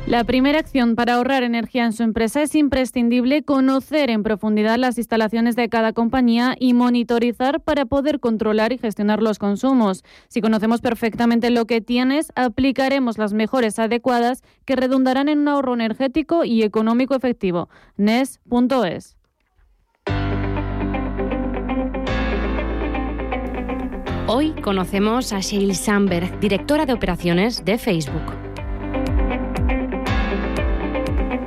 [0.06, 4.98] La primera acción para ahorrar energía en su empresa es imprescindible conocer en profundidad las
[4.98, 10.04] instalaciones de cada compañía y monitorizar para poder controlar y gestionar los consumos.
[10.28, 15.74] Si conocemos perfectamente lo que tienes, aplicaremos las mejores adecuadas que redundarán en un ahorro
[15.74, 17.68] energético y económico efectivo.
[17.96, 19.16] NES.es.
[24.28, 28.45] Hoy conocemos a Sheryl Sandberg, directora de operaciones de Facebook.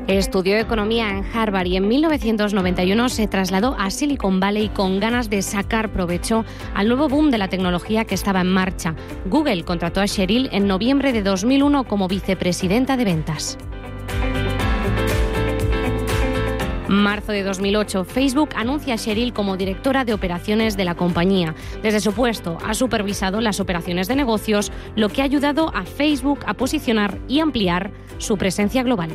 [0.10, 5.44] Estudió economía en Harvard y en 1991 se trasladó a Silicon Valley con ganas de
[5.44, 8.96] sacar provecho al nuevo boom de la tecnología que estaba en marcha.
[9.28, 13.60] Google contrató a Sheryl en noviembre de 2001 como vicepresidenta de ventas.
[16.88, 21.54] Marzo de 2008, Facebook anuncia a Sheryl como directora de operaciones de la compañía.
[21.84, 26.40] Desde su puesto ha supervisado las operaciones de negocios, lo que ha ayudado a Facebook
[26.48, 29.12] a posicionar y ampliar su presencia global.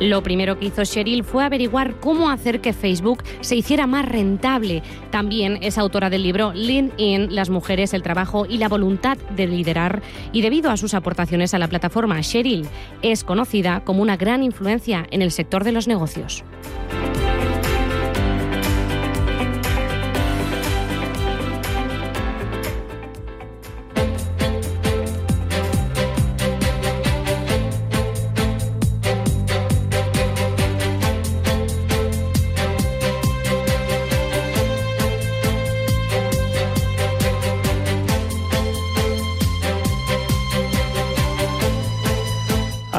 [0.00, 4.82] Lo primero que hizo Sheryl fue averiguar cómo hacer que Facebook se hiciera más rentable.
[5.10, 10.02] También es autora del libro LinkedIn, las mujeres, el trabajo y la voluntad de liderar.
[10.32, 12.66] Y debido a sus aportaciones a la plataforma, Sheryl
[13.00, 16.44] es conocida como una gran influencia en el sector de los negocios.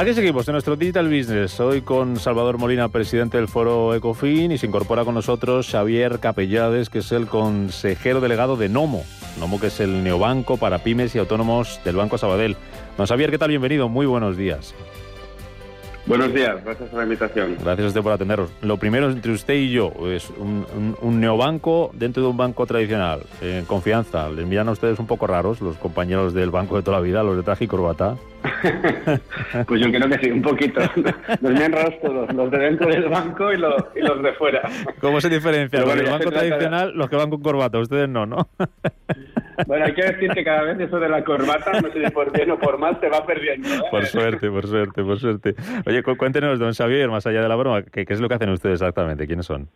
[0.05, 4.59] Aquí seguimos en nuestro Digital Business, hoy con Salvador Molina, presidente del Foro Ecofin, y
[4.59, 9.03] se incorpora con nosotros Xavier Capellades, que es el consejero delegado de Nomo.
[9.39, 12.55] Nomo, que es el neobanco para pymes y autónomos del Banco Sabadell.
[12.99, 13.49] Don Xavier, ¿qué tal?
[13.49, 14.75] Bienvenido, muy buenos días.
[16.07, 17.57] Buenos días, gracias por la invitación.
[17.63, 18.51] Gracias a usted por atenderos.
[18.61, 23.21] Lo primero entre usted y yo es un, neobanco dentro de un banco tradicional.
[23.41, 26.97] En confianza, les miran a ustedes un poco raros los compañeros del banco de toda
[26.97, 28.17] la vida, los de traje y corbata.
[29.67, 30.79] pues yo creo que sí, un poquito.
[31.41, 34.61] Nos miran raros todos, los de dentro del banco y los, de fuera.
[35.01, 35.79] ¿Cómo se diferencia?
[35.79, 38.47] los del banco tradicional, los que van con corbata, ustedes no, ¿no?
[39.67, 42.31] Bueno, hay que decir que cada vez eso de la corbata, no sé si por
[42.31, 43.67] bien o por mal, se va perdiendo.
[43.67, 43.81] ¿eh?
[43.89, 45.55] Por suerte, por suerte, por suerte.
[45.85, 48.81] Oye, cuéntenos, don Xavier, más allá de la broma, ¿qué, es lo que hacen ustedes
[48.81, 49.27] exactamente?
[49.27, 49.69] ¿Quiénes son?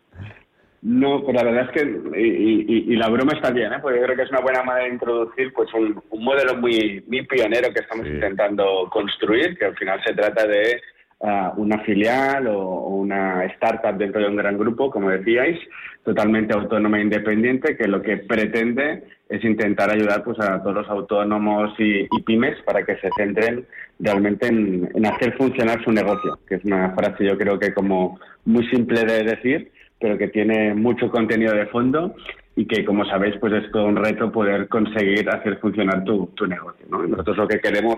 [0.82, 3.76] No, pues la verdad es que, y, la broma está bien, ¿eh?
[3.82, 7.26] porque yo creo que es una buena manera de introducir pues un, modelo muy, muy
[7.26, 10.80] pionero que estamos intentando construir, que al final se trata de
[11.20, 15.58] uh, una filial o, una startup dentro de un gran grupo, como decíais,
[16.04, 20.88] totalmente autónoma e independiente, que lo que pretende es intentar ayudar pues a todos los
[20.88, 23.66] autónomos y, pymes para que se centren
[23.98, 28.18] realmente en, en hacer funcionar su negocio, que es una frase yo creo que como
[28.44, 32.14] muy simple de decir, pero que tiene mucho contenido de fondo
[32.60, 36.46] y que, como sabéis, pues es todo un reto poder conseguir hacer funcionar tu, tu
[36.46, 36.84] negocio.
[36.90, 37.06] ¿no?
[37.06, 37.96] Nosotros lo que queremos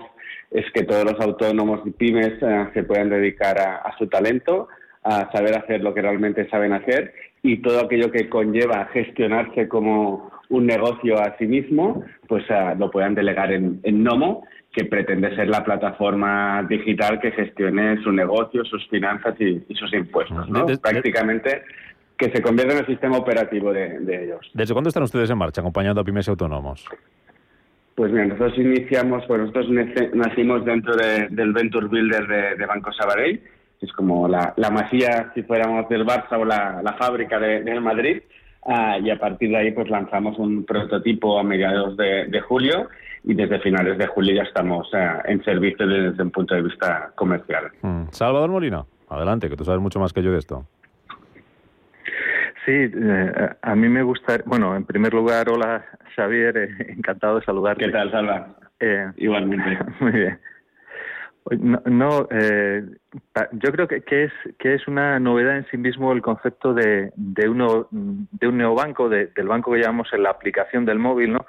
[0.51, 4.69] es que todos los autónomos y pymes eh, se puedan dedicar a, su talento,
[5.03, 10.31] a saber hacer lo que realmente saben hacer y todo aquello que conlleva gestionarse como
[10.47, 15.35] un negocio a sí mismo, pues eh, lo puedan delegar en, en Nomo que pretende
[15.35, 20.49] ser la plataforma digital que gestione su negocio, sus finanzas y, sus impuestos.
[20.49, 20.65] ¿no?
[20.81, 21.63] Prácticamente
[22.17, 24.49] que se convierta en el sistema operativo de, ellos.
[24.53, 26.85] ¿Desde cuándo están ustedes en marcha acompañando a pymes y autónomos?
[27.95, 29.67] Pues bien, nosotros iniciamos, pues nosotros
[30.13, 33.39] nacimos dentro del Venture Builder de, Banco Sabadell,
[33.79, 38.23] que es como la, masía, si fuéramos del Barça o la, fábrica de, Madrid,
[38.65, 42.89] ah, y a partir de ahí pues lanzamos un prototipo a mediados de, julio
[43.25, 47.11] y desde finales de julio ya estamos ah, en servicio desde un punto de vista
[47.15, 47.65] comercial.
[47.83, 48.05] Mm.
[48.09, 50.65] Salvador Molina, adelante, que tú sabes mucho más que yo de esto.
[52.65, 55.83] Sí, eh, a mí me gusta, bueno, en primer lugar, hola
[56.15, 57.85] Xavier, eh, encantado de saludarte.
[57.85, 58.55] ¿Qué tal, Salva?
[58.79, 59.77] Eh, Igualmente.
[59.99, 60.39] Muy bien.
[61.91, 66.73] No, yo creo que, que, es que es una novedad en sí mismo el concepto
[66.73, 70.99] de, de, uno, de un neobanco, de, del banco que llamamos en la aplicación del
[70.99, 71.45] móvil, ¿no?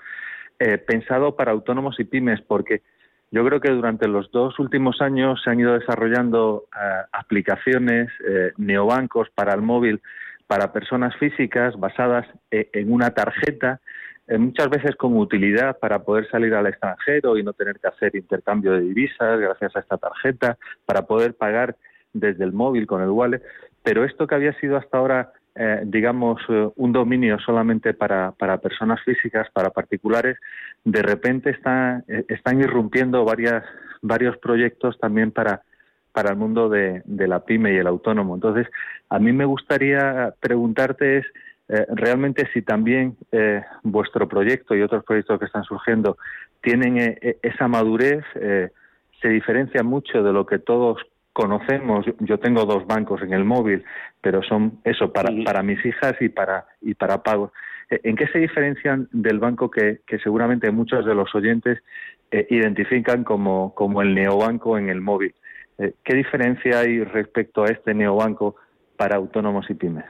[0.87, 2.83] pensado para autónomos y pymes, porque
[3.31, 6.65] yo creo que durante los dos últimos años se han ido desarrollando
[7.13, 8.11] aplicaciones,
[8.57, 10.01] neobancos para el móvil
[10.47, 13.81] para personas físicas basadas e, en una tarjeta,
[14.27, 18.17] eh, muchas veces con utilidad para poder salir al extranjero y no tener que hacer
[18.17, 21.77] intercambio de divisas gracias a esta tarjeta, para poder pagar
[22.13, 23.43] desde el móvil con el wallet.
[23.83, 28.59] Pero esto que había sido hasta ahora, eh, digamos, eh, un dominio solamente para, para,
[28.59, 30.39] personas físicas, para particulares,
[30.85, 33.63] de repente está, están irrumpiendo varias,
[34.01, 35.63] varios proyectos también para
[36.15, 38.37] para el mundo de, la pyme y el autónomo.
[38.37, 38.69] Entonces,
[39.11, 41.27] a mí me gustaría preguntarte es
[41.69, 46.17] eh, realmente si también eh, vuestro proyecto y otros proyectos que están surgiendo
[46.61, 50.99] tienen eh, esa madurez, se diferencia mucho de lo que todos
[51.33, 52.07] conocemos.
[52.21, 53.85] Yo tengo dos bancos en el móvil,
[54.21, 57.51] pero son eso para, para mis hijas y para y para pagos.
[57.91, 61.83] ¿En qué se diferencian del banco que, que seguramente muchos de los oyentes
[62.31, 65.35] identifican como, como el neobanco en el móvil?
[65.79, 68.57] Eh, ¿Qué diferencia hay respecto a este neobanco
[68.97, 70.05] para autónomos y pymes?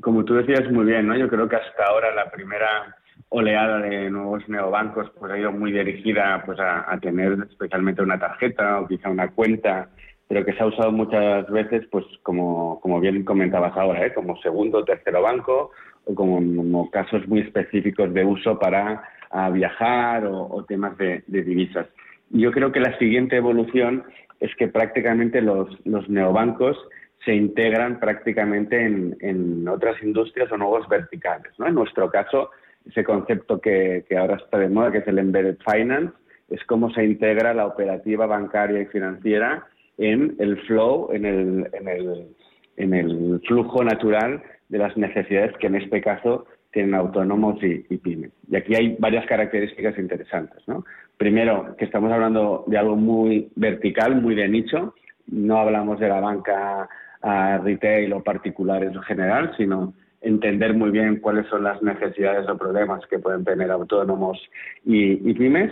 [0.00, 1.16] Como tú decías muy bien, ¿no?
[1.16, 2.96] Yo creo que hasta ahora la primera
[3.28, 8.80] oleada de nuevos neobancos pues ha ido muy dirigida pues a, tener especialmente una tarjeta
[8.80, 9.90] o quizá una cuenta,
[10.26, 14.12] pero que se ha usado muchas veces pues como, como bien comentabas ahora, ¿eh?
[14.12, 15.70] como segundo o tercero banco
[16.04, 19.04] o como, casos muy específicos de uso para
[19.52, 21.86] viajar o, temas de divisas.
[22.30, 24.04] Yo creo que la siguiente evolución
[24.38, 25.68] es que prácticamente los,
[26.08, 26.78] neobancos
[27.24, 31.52] se integran prácticamente en, otras industrias o nuevos verticales.
[31.58, 31.66] ¿no?
[31.66, 32.50] En nuestro caso,
[32.86, 36.14] ese concepto que, ahora está de moda, que es el embedded finance,
[36.48, 39.66] es cómo se integra la operativa bancaria y financiera
[39.98, 42.26] en el flow, en el, en el,
[42.76, 47.98] en el flujo natural de las necesidades que en este caso tienen autónomos y, y,
[47.98, 48.32] pymes.
[48.50, 50.62] Y aquí hay varias características interesantes.
[50.66, 50.84] ¿no?
[51.20, 54.94] Primero, que estamos hablando de algo muy vertical, muy de nicho.
[55.26, 56.88] No hablamos de la banca
[57.62, 63.04] retail o particular en general, sino entender muy bien cuáles son las necesidades o problemas
[63.10, 64.38] que pueden tener autónomos
[64.82, 65.70] y, pymes.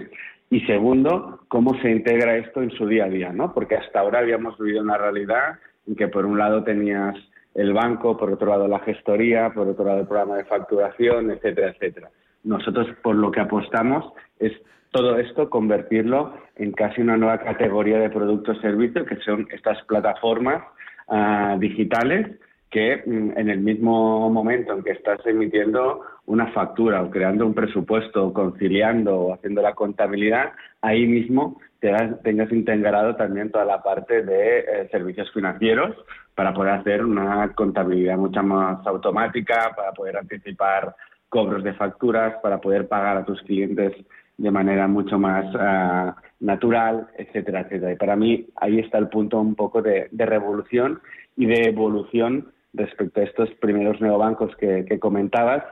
[0.50, 3.54] Y segundo, cómo se integra esto en su día a día, ¿no?
[3.54, 7.16] Porque hasta ahora habíamos vivido una realidad en que por un lado tenías
[7.54, 11.70] el banco, por otro lado la gestoría, por otro lado el programa de facturación, etcétera,
[11.70, 12.10] etcétera.
[12.44, 14.52] Nosotros por lo que apostamos es
[14.90, 19.82] todo esto convertirlo en casi una nueva categoría de productos y servicios, que son estas
[19.84, 20.62] plataformas
[21.08, 22.38] ah, digitales
[22.70, 27.54] que mm, en el mismo momento en que estás emitiendo una factura o creando un
[27.54, 30.52] presupuesto, conciliando o haciendo la contabilidad,
[30.82, 31.92] ahí mismo te
[32.24, 35.96] tengas integrado también toda la parte de eh, servicios financieros
[36.34, 40.94] para poder hacer una contabilidad mucho más automática, para poder anticipar
[41.28, 43.92] cobros de facturas, para poder pagar a tus clientes
[44.38, 47.92] de manera mucho más ah, natural, etcétera, etcétera.
[47.92, 51.00] Y para mí ahí está el punto un poco de, revolución
[51.36, 55.64] y de evolución respecto a estos primeros neobancos que, que comentabas,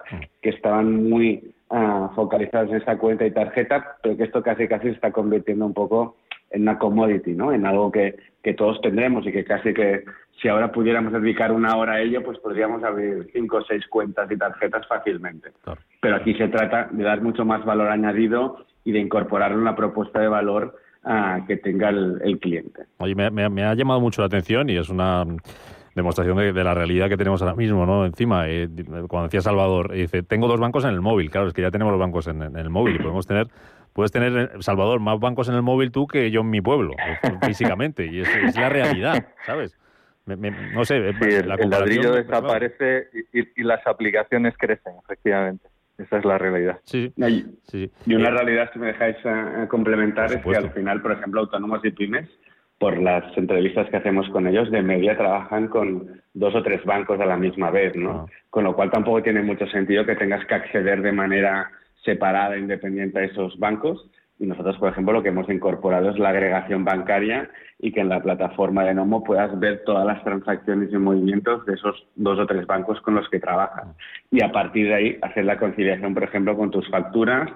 [0.42, 4.88] que estaban muy ah, focalizados en esta cuenta y tarjeta, pero que esto casi casi
[4.88, 6.16] se está convirtiendo un poco
[6.50, 7.52] en una commodity, ¿no?
[7.52, 10.04] En algo que, que todos tendremos y que casi que
[10.40, 14.30] si ahora pudiéramos dedicar una hora a ello, pues podríamos abrir cinco o seis cuentas
[14.30, 15.50] y tarjetas fácilmente.
[16.00, 20.20] Pero aquí se trata de dar mucho más valor añadido y de incorporar una propuesta
[20.20, 22.82] de valor ah, que tenga el, cliente.
[22.98, 25.24] Oye, me, ha llamado mucho la atención y es una
[25.94, 28.04] demostración de, la realidad que tenemos ahora mismo, ¿no?
[28.04, 28.68] Encima, eh,
[29.08, 31.30] cuando decía Salvador, dice, tengo dos bancos en el móvil.
[31.30, 33.48] Claro, es que ya tenemos los bancos en, en el móvil y podemos tener
[33.96, 36.92] puedes tener, eh, Salvador, más bancos en el móvil tú que yo en mi pueblo,
[37.46, 38.06] físicamente.
[38.06, 39.76] Y es, es la realidad, ¿sabes?
[40.26, 45.68] no sé, el, ladrillo desaparece y, las aplicaciones crecen, efectivamente.
[45.98, 46.78] Esa es la realidad.
[46.84, 47.10] Sí,
[48.04, 51.82] Y una realidad, si me dejáis eh, complementar, es que al final, por ejemplo, autónomos
[51.84, 52.28] y pymes,
[52.78, 57.18] por las entrevistas que hacemos con ellos, de media trabajan con dos o tres bancos
[57.20, 58.10] a la misma vez, ¿no?
[58.10, 58.26] Ah.
[58.50, 61.70] Con lo cual tampoco tiene mucho sentido que tengas que acceder de manera
[62.06, 64.10] separada, independiente a esos bancos.
[64.38, 68.08] Y nosotros, por ejemplo, lo que hemos incorporado es la agregación bancaria y que en
[68.08, 72.46] la plataforma de Nomo puedas ver todas las transacciones y movimientos de esos dos o
[72.46, 73.88] tres bancos con los que trabajas.
[74.30, 77.50] Y a partir de ahí hacer la conciliación, por ejemplo, con tus facturas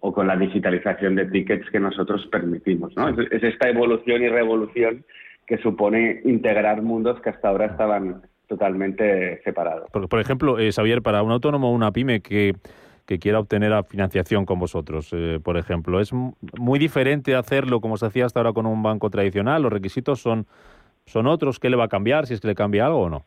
[0.00, 2.94] o con la digitalización de tickets que nosotros permitimos.
[2.96, 3.08] ¿no?
[3.08, 5.04] Es, esta evolución y revolución
[5.46, 9.88] que supone integrar mundos que hasta ahora estaban totalmente separados.
[9.90, 12.54] Por, por ejemplo, eh, Xavier, para un autónomo o una pyme que
[13.06, 16.00] que quiera obtener financiación con vosotros, eh, por ejemplo.
[16.00, 19.62] ¿Es muy diferente hacerlo como se hacía hasta ahora con un banco tradicional?
[19.62, 20.46] ¿Los requisitos son,
[21.04, 21.58] son otros?
[21.60, 22.26] ¿Qué le va a cambiar?
[22.26, 23.24] Si es que le cambia algo o no.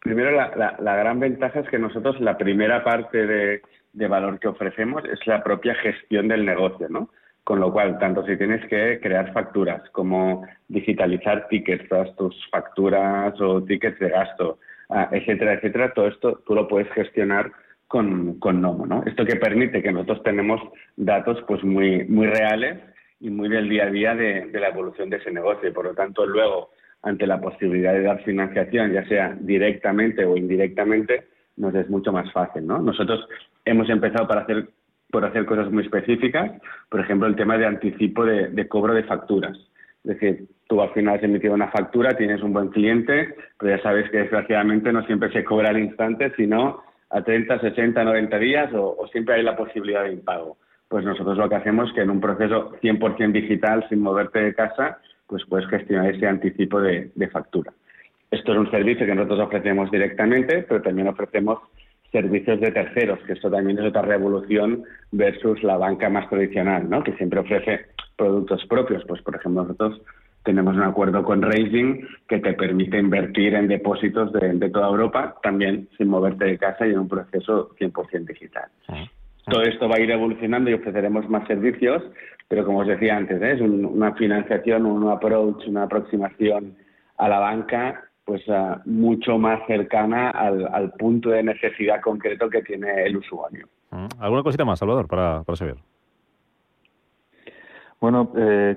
[0.00, 3.62] Primero, la, la, gran ventaja es que nosotros la primera parte de,
[3.92, 7.10] de, valor que ofrecemos es la propia gestión del negocio, ¿no?
[7.42, 13.40] Con lo cual, tanto si tienes que crear facturas como digitalizar tickets, todas tus facturas
[13.40, 14.58] o tickets de gasto,
[14.90, 17.50] ah, etcétera, etcétera, todo esto tú lo puedes gestionar
[17.88, 19.02] con, con Nomo, ¿no?
[19.06, 20.60] Esto que permite que nosotros tenemos
[20.96, 22.78] datos pues muy, muy reales
[23.20, 25.94] y muy del día a día de, la evolución de ese negocio y por lo
[25.94, 26.70] tanto luego
[27.02, 32.30] ante la posibilidad de dar financiación, ya sea directamente o indirectamente, nos es mucho más
[32.32, 32.78] fácil, ¿no?
[32.80, 33.26] Nosotros
[33.64, 34.68] hemos empezado para hacer,
[35.10, 36.60] por hacer cosas muy específicas,
[36.90, 39.56] por ejemplo, el tema de anticipo de, de cobro de facturas.
[40.04, 43.82] Es decir, tú al final has emitido una factura, tienes un buen cliente, pero ya
[43.82, 48.70] sabes que desgraciadamente no siempre se cobra al instante, sino a 30, 60, 90 días
[48.74, 50.56] o, siempre hay la posibilidad de impago.
[50.88, 54.54] Pues nosotros lo que hacemos es que en un proceso 100% digital, sin moverte de
[54.54, 57.72] casa, pues puedes gestionar ese anticipo de, factura.
[58.30, 61.58] Esto es un servicio que nosotros ofrecemos directamente, pero también ofrecemos
[62.12, 67.02] servicios de terceros, que esto también es otra revolución versus la banca más tradicional, ¿no?
[67.02, 67.86] que siempre ofrece
[68.16, 69.04] productos propios.
[69.06, 70.00] Pues, por ejemplo, nosotros
[70.46, 75.88] tenemos un acuerdo con Raising que te permite invertir en depósitos de, toda Europa, también
[75.98, 78.70] sin moverte de casa y en un proceso 100% digital.
[79.44, 82.02] Todo esto va a ir evolucionando y ofreceremos más servicios,
[82.48, 83.52] pero como os decía antes, ¿eh?
[83.54, 86.76] es una financiación, un approach, una aproximación
[87.18, 93.04] a la banca pues ah, mucho más cercana al, punto de necesidad concreto que tiene
[93.04, 93.68] el usuario.
[94.18, 95.76] ¿Alguna cosita más, Salvador, para, para saber?
[98.00, 98.76] Bueno, eh,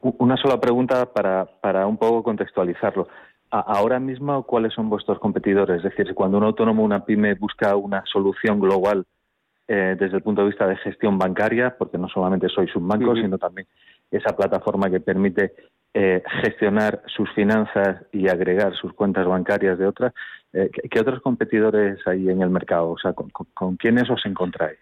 [0.00, 3.08] una sola pregunta para, para un poco contextualizarlo.
[3.50, 5.84] ahora mismo, ¿cuáles son vuestros competidores?
[5.84, 9.04] Es decir, cuando un autónomo, una pyme busca una solución global
[9.66, 13.14] eh, desde el punto de vista de gestión bancaria, porque no solamente sois un banco,
[13.14, 13.66] sino también
[14.10, 15.52] esa plataforma que permite
[15.92, 20.14] eh, gestionar sus finanzas y agregar sus cuentas bancarias de otras,
[20.52, 22.90] eh, ¿qué, otros competidores hay en el mercado?
[22.90, 24.78] O sea, con quiénes os encontráis?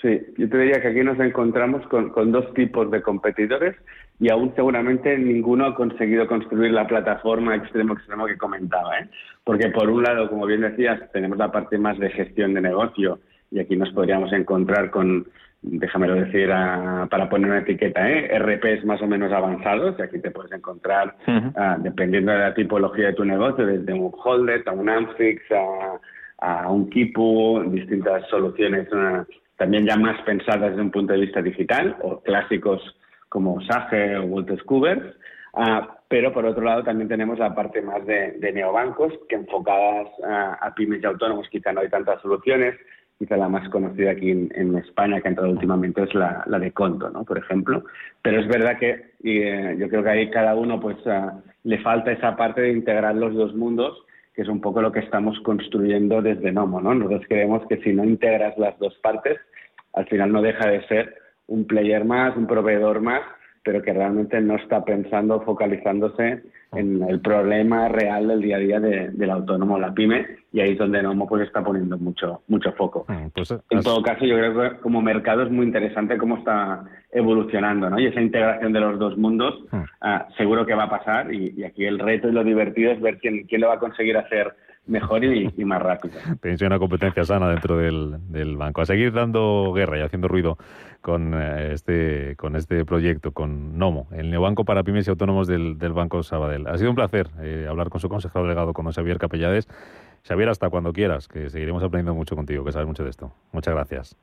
[0.00, 3.74] Sí, yo te diría que aquí nos encontramos con, dos tipos de competidores
[4.20, 8.98] y aún seguramente ninguno ha conseguido construir la plataforma extremo-extremo que comentaba.
[8.98, 9.08] ¿eh?
[9.44, 13.18] Porque por un lado, como bien decías, tenemos la parte más de gestión de negocio
[13.50, 15.26] y aquí nos podríamos encontrar con,
[15.62, 18.38] déjamelo decir para poner una etiqueta, ¿eh?
[18.38, 21.16] RPs más o menos avanzados y aquí te puedes encontrar,
[21.56, 25.98] ah, dependiendo de la tipología de tu negocio, desde un Holder a un Amfix a,
[26.38, 28.88] a un Kipu, distintas soluciones
[29.56, 32.80] también ya más pensadas desde un punto de vista digital, o clásicos
[33.28, 35.16] como Sage o Walter Scubers,
[35.54, 40.72] ah, pero por otro lado también tenemos la parte más de, neobancos, que enfocadas a
[40.74, 42.76] pymes y autónomos quizá no hay tantas soluciones,
[43.18, 47.10] quizá la más conocida aquí en, España que ha entrado últimamente es la, de Conto,
[47.10, 47.24] ¿no?
[47.24, 47.84] por ejemplo.
[48.22, 52.12] Pero es verdad que eh, yo creo que ahí cada uno pues ah, le falta
[52.12, 56.20] esa parte de integrar los dos mundos que es un poco lo que estamos construyendo
[56.20, 56.80] desde Nomo.
[56.80, 56.94] ¿no?
[56.94, 59.38] Nosotros creemos que si no integras las dos partes,
[59.92, 61.14] al final no deja de ser
[61.46, 63.22] un player más, un proveedor más,
[63.62, 66.42] pero que realmente no está pensando, focalizándose
[66.76, 70.78] en el problema real del día a día del autónomo, la pyme, y ahí es
[70.78, 73.04] donde Nomo pues está poniendo mucho mucho foco.
[73.08, 76.38] Mm, pues, eh, en todo caso, yo creo que como mercado es muy interesante cómo
[76.38, 77.98] está evolucionando, ¿no?
[77.98, 79.54] Y esa integración de los dos mundos
[80.00, 83.00] ah, seguro que va a pasar, y, y, aquí el reto y lo divertido es
[83.00, 84.54] ver quién, quién lo va a conseguir hacer
[84.86, 86.14] mejor y, más rápido.
[86.40, 88.82] Tenéis una competencia sana dentro del, del, banco.
[88.82, 90.58] A seguir dando guerra y haciendo ruido
[91.00, 95.78] con eh, este con este proyecto, con Nomo, el neobanco para pymes y autónomos del,
[95.78, 96.66] del Banco Sabadell.
[96.66, 99.68] Ha sido un placer eh, hablar con su consejero delegado, con Xavier Capellades.
[100.26, 103.32] Xavier, hasta cuando quieras, que seguiremos aprendiendo mucho contigo, que sabes mucho de esto.
[103.52, 104.16] Muchas gracias.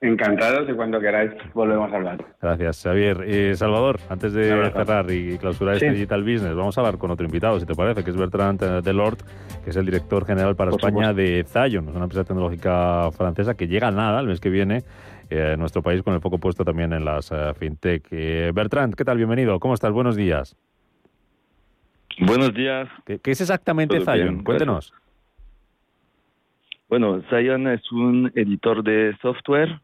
[0.00, 2.24] Encantados y cuando queráis volvemos a hablar.
[2.40, 3.24] Gracias, Xavier.
[3.26, 7.26] Eh, Salvador, antes de cerrar y clausurar este Digital Business, vamos a hablar con otro
[7.26, 9.20] invitado, si te parece, que es Bertrand eh, Delort,
[9.64, 13.90] que es el director general para España de Zion, una empresa tecnológica francesa que llega
[13.90, 14.84] nada el mes que viene
[15.30, 18.08] eh, a nuestro país con el foco puesto también en las fintech.
[18.54, 19.16] Bertrand, ¿qué tal?
[19.16, 19.58] Bienvenido.
[19.58, 19.90] ¿Cómo estás?
[19.90, 20.56] Buenos días.
[22.20, 22.88] Buenos días.
[23.04, 24.44] ¿Qué, es exactamente Zion?
[24.44, 24.94] Cuéntenos.
[26.88, 29.80] Bueno, Zion es un editor de software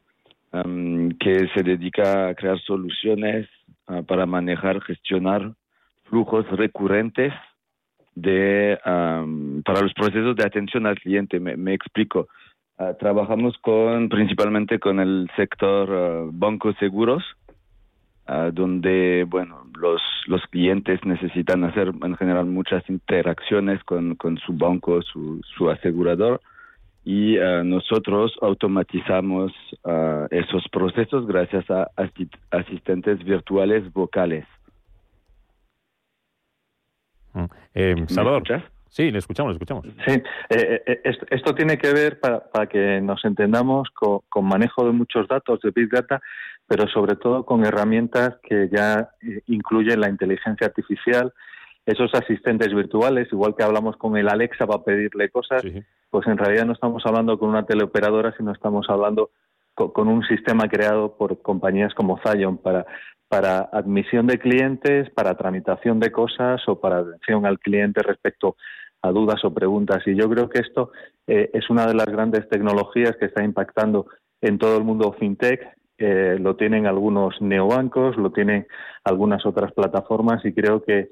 [1.19, 3.49] que se dedica a crear soluciones
[3.89, 5.53] ah, para manejar, gestionar
[6.05, 7.33] flujos recurrentes
[8.15, 8.79] de,
[9.65, 11.41] para los procesos de atención al cliente.
[11.41, 12.29] Me, explico.
[12.79, 17.25] Ah, trabajamos con, principalmente con el sector uh, bancos seguros,
[18.53, 25.03] donde bueno, los, los clientes necesitan hacer en general muchas interacciones con, con su banco,
[25.03, 26.41] su, su asegurador
[27.05, 29.53] y eh, nosotros automatizamos
[29.85, 31.91] eh, esos procesos gracias a
[32.51, 34.47] asistentes virtuales vocales.
[37.35, 37.45] Mm.
[37.75, 38.43] Eh, Salvador.
[38.89, 39.87] Sí, le escuchamos, le escuchamos.
[40.07, 40.23] Sí,
[41.31, 45.61] esto, tiene que ver, para, para que nos entendamos, con, con, manejo de muchos datos
[45.63, 46.23] de Big Data,
[46.69, 49.11] pero sobre todo con herramientas que ya
[49.47, 51.33] incluyen la inteligencia artificial,
[51.87, 55.63] esos asistentes virtuales, igual que hablamos con el Alexa para pedirle cosas,
[56.15, 59.31] pues en realidad no estamos hablando con una teleoperadora, sino estamos hablando
[59.75, 66.13] con, un sistema creado por compañías como Zion para, admisión de clientes, para tramitación de
[66.13, 68.55] cosas o para atención al cliente respecto
[69.03, 70.07] a dudas o preguntas.
[70.07, 70.93] Y yo creo que esto
[71.27, 74.07] eh, es una de las grandes tecnologías que está impactando
[74.41, 75.67] en todo el mundo fintech.
[75.99, 78.69] Eh, lo tienen algunos neobancos, lo tienen
[79.03, 81.09] algunas otras plataformas y creo que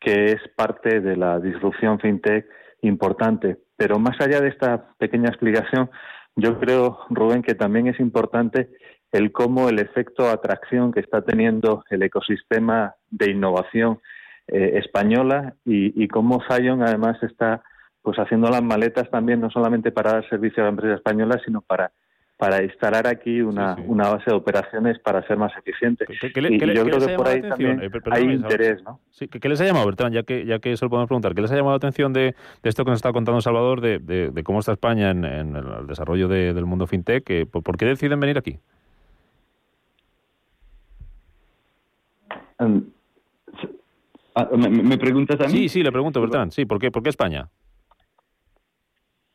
[0.00, 2.46] es parte de la disrupción fintech
[2.80, 3.65] importante.
[3.76, 5.90] Pero más allá de esta pequeña explicación,
[6.34, 8.70] yo creo, Rubén, que también es importante
[9.12, 14.00] el cómo el efecto atracción que está teniendo el ecosistema de innovación
[14.48, 17.62] eh, española y, cómo Zion además está
[18.02, 21.60] pues haciendo las maletas también no solamente para dar servicio a la empresa española, sino
[21.60, 21.90] para
[22.36, 26.06] para instalar aquí una, una base de operaciones para ser más eficientes.
[26.10, 29.00] y yo creo que por ahí también eh, hay interés, ¿no?
[29.10, 30.14] Sí, ¿qué, les ha llamado, Bertrand?
[30.14, 32.34] Ya que, ya que eso lo podemos preguntar, ¿qué les ha llamado la atención de,
[32.62, 36.66] esto que nos está contando Salvador, de, de, cómo está España en, el desarrollo del
[36.66, 37.48] mundo fintech?
[37.48, 38.58] ¿por, qué deciden venir aquí?
[42.58, 42.84] Um,
[44.34, 45.50] ah, ¿me, ¿me, preguntas a mí?
[45.50, 46.52] Sí, sí, le pregunto, Bertrand.
[46.52, 47.48] Sí, ¿por qué, por qué España?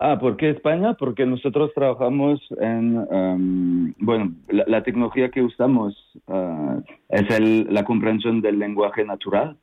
[0.04, 0.95] Ah, ¿por qué España?
[0.95, 5.95] Porque nosotros trabajamos en, em, bueno, la, tecnología que usamos
[6.28, 6.80] ah,
[7.10, 9.58] es el, la comprensión del lenguaje natural.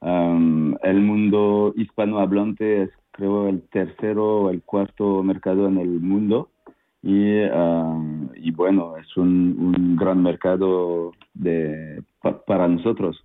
[0.00, 6.50] Em, el mundo hispanohablante es, creo, el tercero o el cuarto mercado en el mundo.
[7.02, 12.04] Y, em, y bueno, es un, un gran mercado de,
[12.46, 13.24] para nosotros.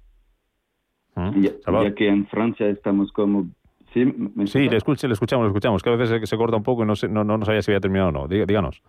[1.15, 1.41] ¿Mm?
[1.41, 3.47] ya que en Francia estamos como
[3.93, 4.03] Sí,
[4.45, 6.85] sí le, le escuchamos, le escuchamos, que a veces se, se corta un poco y
[6.85, 8.27] no, no, no, sabía si había terminado o no.
[8.27, 8.81] Díganos.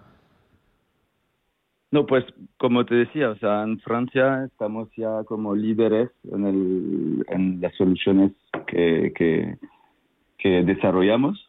[1.90, 2.24] No, pues
[2.58, 7.74] como te decía, o sea, en Francia estamos ya como líderes en, el, en las
[7.76, 8.32] soluciones
[8.66, 9.56] que, que,
[10.36, 11.48] que desarrollamos.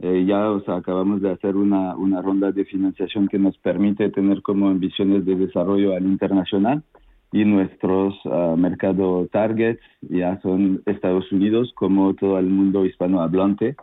[0.00, 4.10] Eh, ya o sea, acabamos de hacer una, una ronda de financiación que nos permite
[4.10, 6.82] tener como ambiciones de desarrollo al internacional
[7.32, 13.76] y nuestros uh, mercados targets ya son Estados Unidos como todo el mundo hispanohablante,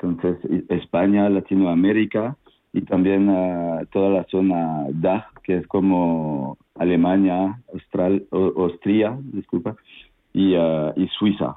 [0.00, 2.36] entonces España, Latinoamérica
[2.72, 9.76] y también uh, toda la zona DACH, que es como Alemania, Austral, Austria, disculpa,
[10.32, 11.56] y, uh, y Suiza,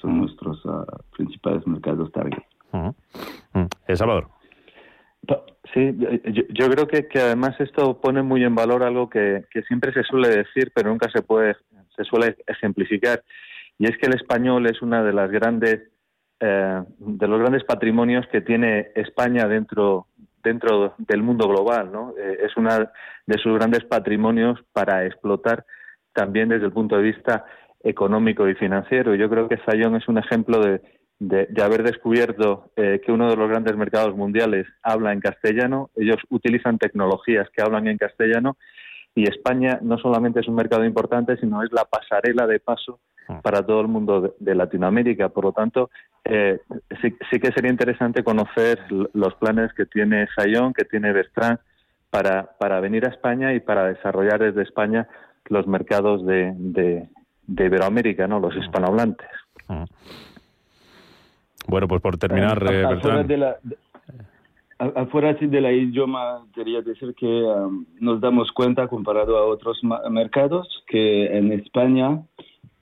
[0.00, 0.62] son nuestros
[1.16, 2.46] principales mercados targets.
[3.86, 4.39] El Salvador.
[5.72, 5.96] Sí,
[6.48, 10.72] yo, creo que, además esto pone muy en valor algo que, siempre se suele decir,
[10.74, 11.54] pero nunca se puede,
[11.94, 13.22] se suele ejemplificar,
[13.78, 15.80] y es que el español es una de las grandes,
[16.40, 20.06] eh, de los grandes patrimonios que tiene España dentro
[20.42, 22.14] dentro del mundo global, ¿no?
[22.18, 22.90] Eh, es una
[23.26, 25.64] de sus grandes patrimonios para explotar
[26.12, 27.44] también desde el punto de vista
[27.82, 29.14] económico y financiero.
[29.14, 30.80] Yo creo que Sayón es un ejemplo de,
[31.20, 36.16] de, haber descubierto eh, que uno de los grandes mercados mundiales habla en castellano, ellos
[36.30, 38.56] utilizan tecnologías que hablan en castellano
[39.14, 43.40] y España no solamente es un mercado importante, sino es la pasarela de paso ah.
[43.42, 45.28] para todo el mundo de, Latinoamérica.
[45.28, 45.90] Por lo tanto,
[46.24, 46.58] eh,
[47.02, 51.58] sí, que sería interesante conocer los planes que tiene Sayón, que tiene Bertrand,
[52.08, 55.06] para, para venir a España y para desarrollar desde España
[55.46, 57.08] los mercados de, de,
[57.46, 58.40] Iberoamérica, ¿no?
[58.40, 58.58] los ah.
[58.58, 59.28] hispanohablantes.
[59.68, 59.84] Ah.
[61.70, 63.56] Bueno, pues por terminar, eh, Afuera de la,
[64.96, 69.78] afuera de la idioma, quería decir que um, nos damos cuenta, comparado a otros
[70.10, 72.22] mercados, que en España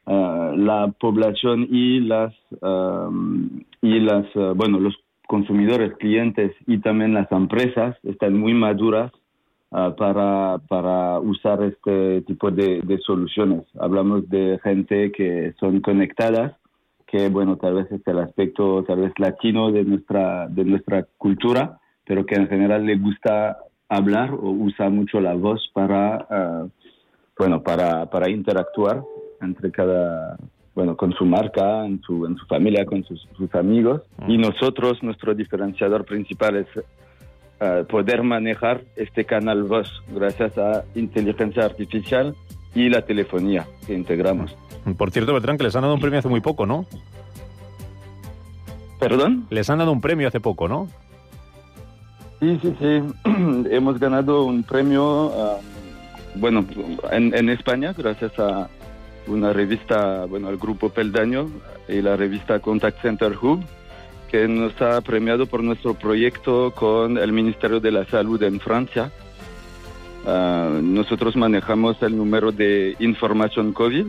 [0.06, 7.12] uh, la población y las, um, y las uh, bueno, los consumidores, clientes y también
[7.12, 9.12] las empresas están muy maduras
[9.70, 13.64] uh, para, para usar este tipo de, de soluciones.
[13.78, 16.54] Hablamos de gente que son conectadas
[17.10, 21.80] que bueno, tal vez es el aspecto tal vez latino de nuestra, de nuestra cultura,
[22.06, 26.70] pero que en general le gusta hablar o usa mucho la voz para, uh,
[27.38, 29.02] bueno, para, para interactuar
[29.40, 30.36] entre cada,
[30.74, 34.02] bueno, con su marca, en su, en su familia, con sus, sus amigos.
[34.26, 41.64] Y nosotros, nuestro diferenciador principal es uh, poder manejar este canal voz gracias a inteligencia
[41.64, 42.34] artificial
[42.74, 44.56] y la telefonía que integramos.
[44.96, 46.86] Por cierto, Beltrán, que les han dado un premio hace muy poco, ¿no?
[48.98, 49.46] ¿Perdón?
[49.50, 50.88] Les han dado un premio hace poco, ¿no?
[52.40, 53.02] Sí, sí, sí.
[53.70, 55.60] Hemos ganado un premio,
[56.34, 56.64] bueno,
[57.10, 58.68] en, España, gracias a
[59.26, 61.48] una revista, bueno, al grupo Peldaño
[61.88, 63.64] y la revista Contact Center Hub,
[64.30, 69.10] que nos ha premiado por nuestro proyecto con el Ministerio de la Salud en Francia.
[70.26, 74.06] Ah, nosotros manejamos el número de información COVID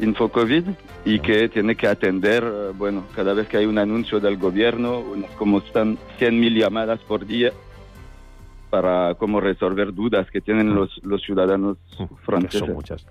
[0.00, 0.64] InfoCovid
[1.04, 5.04] y que tiene que atender, eh, bueno, cada vez que hay un anuncio del gobierno,
[5.36, 7.52] como están 100.000 llamadas por día
[8.70, 11.78] para cómo resolver dudas que tienen los, los ciudadanos
[12.22, 12.60] franceses.
[12.60, 13.06] Son muchas.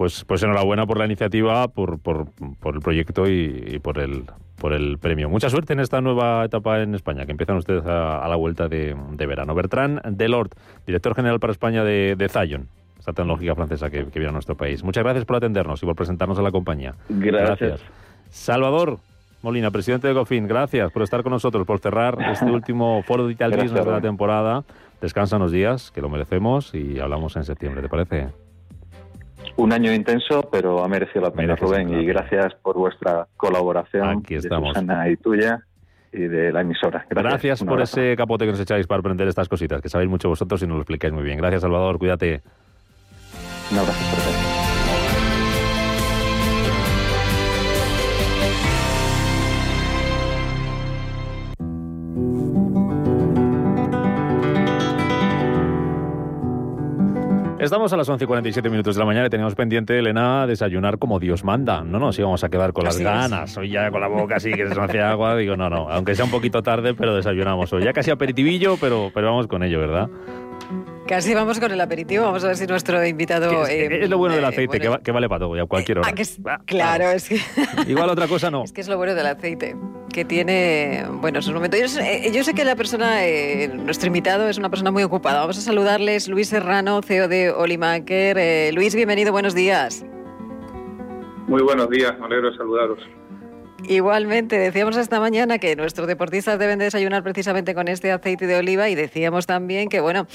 [0.00, 4.24] Pues, pues enhorabuena por la iniciativa, por, por, por el proyecto y, por el
[4.56, 5.28] por el premio.
[5.28, 8.96] Mucha suerte en esta nueva etapa en España, que empiezan ustedes a, la vuelta de,
[9.12, 9.54] de, verano.
[9.54, 10.54] Bertrand Delort,
[10.86, 14.54] director general para España de, de Zion esta tecnología francesa que, que viene a nuestro
[14.54, 14.82] país.
[14.82, 16.94] Muchas gracias por atendernos y por presentarnos a la compañía.
[17.10, 17.82] Gracias.
[18.30, 19.00] Salvador
[19.42, 23.50] Molina, presidente de Gofin, gracias por estar con nosotros, por cerrar este último foro Digital
[23.50, 24.64] Business de la temporada.
[25.02, 28.28] Descansa unos días, que lo merecemos, y hablamos en septiembre, ¿te parece?
[29.60, 34.20] Un año intenso, pero ha merecido la pena, Rubén, y gracias por vuestra colaboración.
[34.20, 34.74] Aquí estamos.
[35.06, 35.62] y tuya
[36.12, 37.04] y de la emisora.
[37.10, 40.62] Gracias, por ese capote que nos echáis para aprender estas cositas, que sabéis mucho vosotros
[40.62, 41.36] y nos lo explicáis muy bien.
[41.36, 42.40] Gracias, Salvador, cuídate.
[43.70, 44.39] Un abrazo
[57.60, 61.44] Estamos a las 11.47 minutos de la mañana y tenemos pendiente, Elena, desayunar como Dios
[61.44, 61.84] manda.
[61.84, 63.54] No nos íbamos a quedar con las ganas.
[63.58, 65.36] Hoy ya con la boca así que se nos hace agua.
[65.36, 67.84] Digo, no, no, aunque sea un poquito tarde, pero desayunamos hoy.
[67.84, 70.08] Ya casi aperitivillo, pero, pero vamos con ello, ¿verdad?
[71.10, 72.22] Casi vamos con el aperitivo.
[72.22, 73.66] Vamos a ver si nuestro invitado.
[73.66, 76.08] Es, eh, lo bueno del eh, aceite, que, vale para todo, a cualquier hora.
[76.46, 77.40] Ah, claro, es que.
[77.88, 78.62] Igual otra cosa no.
[78.62, 79.74] Es que es lo bueno del aceite,
[80.12, 81.80] que tiene, bueno, sus momentos.
[81.80, 83.22] Yo, sé, eh, yo sé que la persona,
[83.74, 85.40] nuestro invitado, es una persona muy ocupada.
[85.40, 86.28] Vamos a saludarles.
[86.28, 88.72] Luis Serrano, CEO de Olimaker.
[88.72, 90.04] Luis, bienvenido, buenos días.
[91.48, 93.00] Muy buenos días, me alegro de saludaros.
[93.88, 98.88] Igualmente, decíamos esta mañana que nuestros deportistas deben desayunar precisamente con este aceite de oliva
[98.88, 100.26] y decíamos también que, bueno,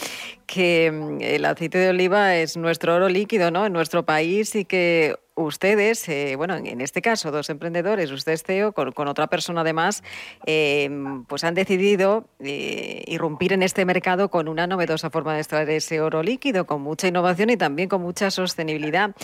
[0.46, 3.66] que mm, el aceite de oliva es nuestro oro líquido, ¿no?
[3.66, 8.72] En nuestro país y que ustedes, eh, bueno, en este caso dos emprendedores, usted CEO,
[8.72, 10.04] con, otra persona además,
[10.46, 10.90] eh,
[11.28, 16.02] pues han decidido eh, irrumpir en este mercado con una novedosa forma de extraer ese
[16.02, 19.16] oro líquido, con mucha innovación y también con mucha sostenibilidad.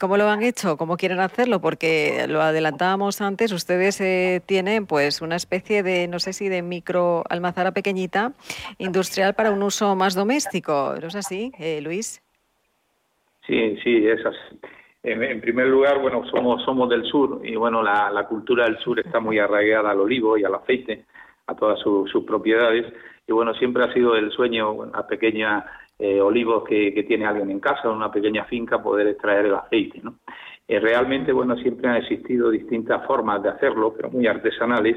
[0.00, 0.76] ¿Cómo lo han hecho?
[0.76, 1.60] ¿Cómo quieren hacerlo?
[1.60, 4.02] Porque lo adelantábamos antes, ustedes
[4.46, 8.32] tienen pues una especie de, no sé si de micro almazara pequeñita,
[8.78, 10.94] industrial para un uso más doméstico.
[11.00, 12.22] ¿No es así, Luis?
[13.46, 14.75] Sí, sí, es así.
[15.08, 18.98] En, primer lugar, bueno, somos, somos del sur y bueno, la, la, cultura del sur
[18.98, 21.04] está muy arraigada al olivo y al aceite,
[21.46, 22.92] a todas sus propiedades.
[23.24, 25.64] Y bueno, siempre ha sido el sueño, una pequeña
[25.96, 30.00] eh, olivos que, que, tiene alguien en casa, una pequeña finca, poder extraer el aceite,
[30.02, 30.16] ¿no?
[30.66, 34.96] Eh, realmente, bueno, siempre han existido distintas formas de hacerlo, pero muy artesanales,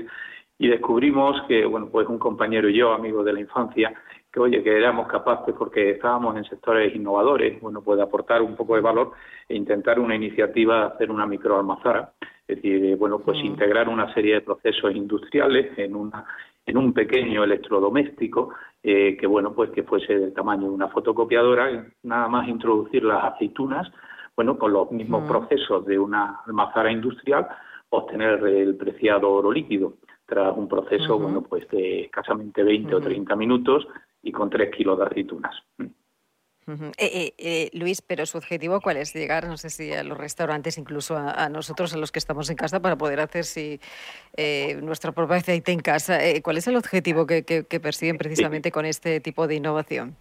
[0.57, 3.93] y descubrimos que, bueno, pues un compañero y yo, amigos de la infancia,
[4.31, 8.75] que oye, que éramos capaces porque estábamos en sectores innovadores, bueno, puede aportar un poco
[8.75, 9.11] de valor
[9.47, 12.13] e intentar una iniciativa de hacer una microalmazara,
[12.47, 16.25] es decir, eh, bueno, pues integrar una serie de procesos industriales en una
[16.69, 18.53] en un pequeño electrodoméstico
[18.83, 23.23] eh, que bueno pues que fuese del tamaño de una fotocopiadora, nada más introducir las
[23.25, 23.91] aceitunas,
[24.35, 27.47] bueno con los mismos procesos de una almazara industrial,
[27.89, 29.95] obtener el preciado oro líquido.
[30.25, 33.87] Tras un proceso bueno pues de escasamente 20 o 30 minutos
[34.21, 35.55] y con 3 kilos de aceitunas.
[36.69, 40.17] Eh, eh, eh, Luis, pero su objetivo cuál es llegar, no sé si a los
[40.17, 43.79] restaurantes, incluso a, nosotros, a los que estamos en casa, para poder hacer si
[44.81, 46.19] nuestra propia aceite en casa.
[46.43, 50.15] ¿Cuál es el objetivo que, persiguen precisamente con este tipo de innovación?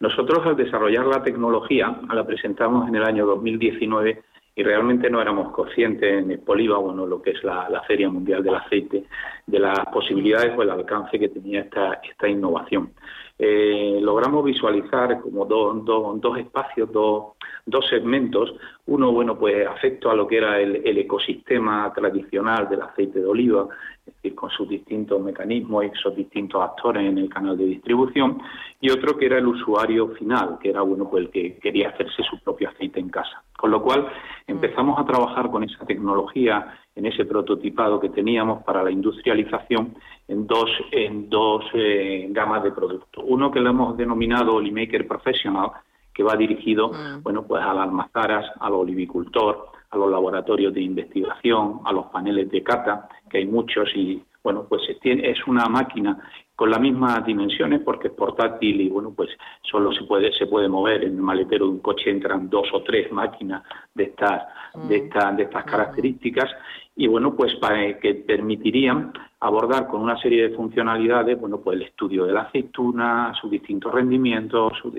[0.00, 4.22] Nosotros al desarrollar la tecnología, la presentamos en el año 2019
[4.58, 8.56] y realmente no éramos conscientes en el bueno, lo que es la, Feria Mundial del
[8.56, 9.04] Aceite,
[9.46, 12.90] de las posibilidades o el alcance que tenía esta, esta innovación.
[13.38, 18.52] Eh, logramos visualizar como dos espacios, dos, segmentos.
[18.86, 23.68] Uno, bueno, pues afecto a lo que era el, ecosistema tradicional del aceite de oliva,
[24.04, 28.42] es decir, con sus distintos mecanismos y sus distintos actores en el canal de distribución,
[28.80, 32.24] y otro que era el usuario final, que era, bueno, pues el que quería hacerse
[32.24, 33.44] su propio aceite en casa.
[33.58, 34.06] Con lo cual
[34.46, 39.96] empezamos a trabajar con esa tecnología en ese prototipado que teníamos para la industrialización
[40.28, 43.24] en dos, en dos eh, gamas de productos.
[43.26, 45.72] Uno que lo hemos denominado Olimaker Professional,
[46.14, 47.24] que va dirigido mm.
[47.24, 52.48] bueno, pues a las almazaras, al olivicultor, a los laboratorios de investigación, a los paneles
[52.52, 56.16] de cata, que hay muchos y bueno, pues es una máquina
[56.58, 59.30] con las mismas dimensiones porque es portátil y bueno, pues
[59.62, 62.82] solo se puede se puede mover en el maletero de un coche entran dos o
[62.82, 63.62] tres máquinas
[63.94, 64.42] de estas
[64.74, 65.04] de mm.
[65.04, 66.50] estas de estas características
[66.96, 71.86] y bueno, pues para que permitirían abordar con una serie de funcionalidades, bueno, pues el
[71.86, 74.90] estudio de la aceituna, sus distintos rendimientos, su,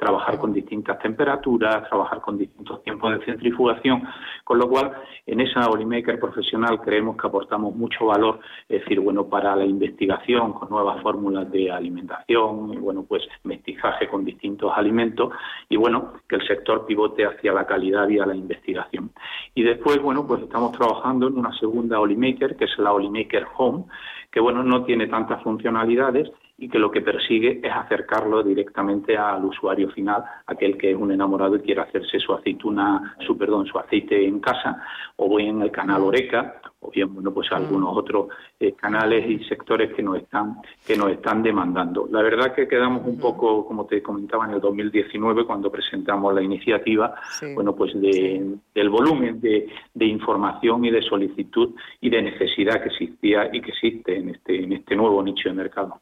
[0.00, 4.02] trabajar con distintas temperaturas, trabajar con distintos tiempos de centrifugación,
[4.42, 4.92] con lo cual
[5.26, 10.54] en esa Olimaker profesional creemos que aportamos mucho valor, es decir, bueno, para la investigación
[10.54, 15.32] con nuevas fórmulas de alimentación, bueno, pues mestizaje con distintos alimentos
[15.68, 19.10] y bueno, que el sector pivote hacia la calidad y a la investigación.
[19.54, 23.84] Y después, bueno, pues estamos trabajando en una segunda Olimaker, que es la Olimaker Home,
[24.32, 26.30] que bueno, no tiene tantas funcionalidades
[26.60, 31.10] y que lo que persigue es acercarlo directamente al usuario final, aquel que es un
[31.10, 34.76] enamorado y quiere hacerse su aceituna, su perdón, su aceite en casa,
[35.16, 39.42] o bien en el canal Oreca, o bien bueno pues algunos otros eh, canales y
[39.44, 40.56] sectores que nos están
[40.86, 42.06] que nos están demandando.
[42.10, 46.42] La verdad que quedamos un poco, como te comentaba, en el 2019 cuando presentamos la
[46.42, 47.14] iniciativa,
[47.54, 52.88] bueno pues de, del volumen de, de información y de solicitud y de necesidad que
[52.90, 56.00] existía y que existe en este en este nuevo nicho de mercado.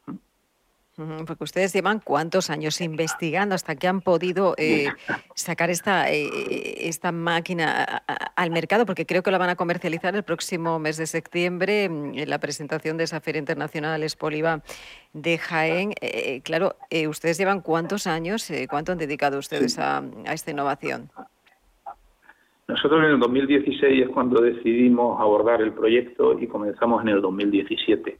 [1.25, 4.89] Porque ustedes llevan cuántos años investigando hasta que han podido eh,
[5.33, 8.03] sacar esta, eh, esta máquina
[8.35, 12.29] al mercado, porque creo que la van a comercializar el próximo mes de septiembre en
[12.29, 14.61] la presentación de esa Feria Internacional Espoliva
[15.13, 15.93] de Jaén.
[16.01, 16.75] Eh, claro,
[17.07, 21.09] ustedes llevan cuántos años, cuánto han dedicado ustedes a, a esta innovación.
[22.67, 28.19] Nosotros en el 2016 es cuando decidimos abordar el proyecto y comenzamos en el 2017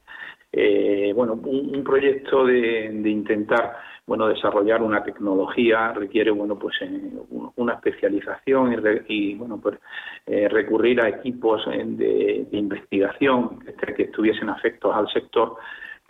[0.51, 7.11] eh, bueno, un, proyecto de, intentar bueno desarrollar una tecnología requiere bueno pues eh,
[7.55, 8.75] una especialización
[9.07, 9.77] y, bueno pues
[10.25, 15.57] eh, recurrir a equipos de, investigación que, que estuviesen afectos al sector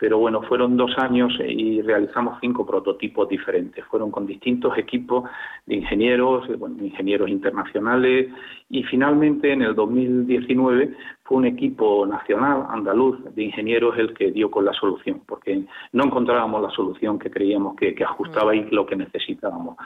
[0.00, 3.84] pero bueno, fueron dos años y realizamos cinco prototipos diferentes.
[3.84, 5.28] Fueron con distintos equipos
[5.66, 8.30] de ingenieros, bueno, ingenieros internacionales
[8.70, 14.50] y finalmente en el 2019 fue un equipo nacional andaluz de ingenieros el que dio
[14.50, 18.86] con la solución, porque no encontrábamos la solución que creíamos que, que ajustaba y lo
[18.86, 19.76] que necesitábamos.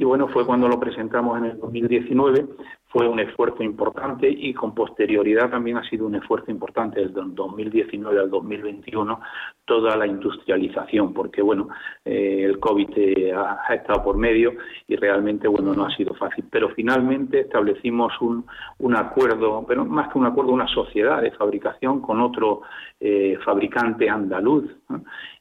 [0.00, 2.46] Y bueno, fue cuando lo presentamos en el 2019,
[2.86, 7.34] fue un esfuerzo importante y con posterioridad también ha sido un esfuerzo importante desde el
[7.34, 9.20] 2019 al 2021
[9.66, 11.68] toda la industrialización, porque bueno,
[12.02, 14.54] eh, el COVID eh, ha, estado por medio
[14.88, 16.46] y realmente bueno no ha sido fácil.
[16.50, 18.46] Pero finalmente establecimos un,
[18.78, 22.62] un acuerdo, pero más que un acuerdo, una sociedad de fabricación con otro
[22.98, 24.64] eh, fabricante andaluz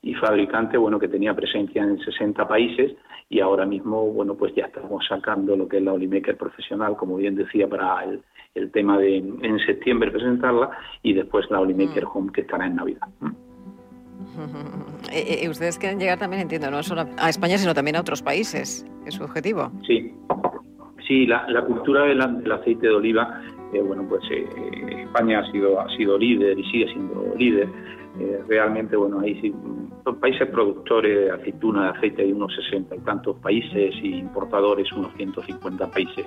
[0.01, 2.97] y fabricante bueno que tenía presencia en 60 países
[3.29, 7.15] y ahora mismo, bueno, pues ya estamos sacando lo que es la Olimaker profesional, como
[7.15, 8.03] bien decía, para
[8.55, 10.71] el, tema de en septiembre presentarla
[11.03, 12.09] y después la Olimaker mm.
[12.11, 13.07] Home que estará en Navidad.
[15.11, 18.21] Eh, eh, ustedes quieren llegar también, entiendo, no solo a España, sino también a otros
[18.21, 18.85] países.
[19.05, 19.71] ¿Es su objetivo?
[19.87, 20.13] Sí,
[21.07, 23.41] sí la, cultura del, aceite de oliva,
[23.73, 27.69] eh, bueno, pues España ha sido, ha sido líder y sigue siendo líder.
[28.47, 29.53] Realmente, bueno, ahí
[30.03, 34.91] Son países productores de aceituna, de aceite, hay unos 60 y tantos países y importadores
[34.91, 36.25] unos 150 países.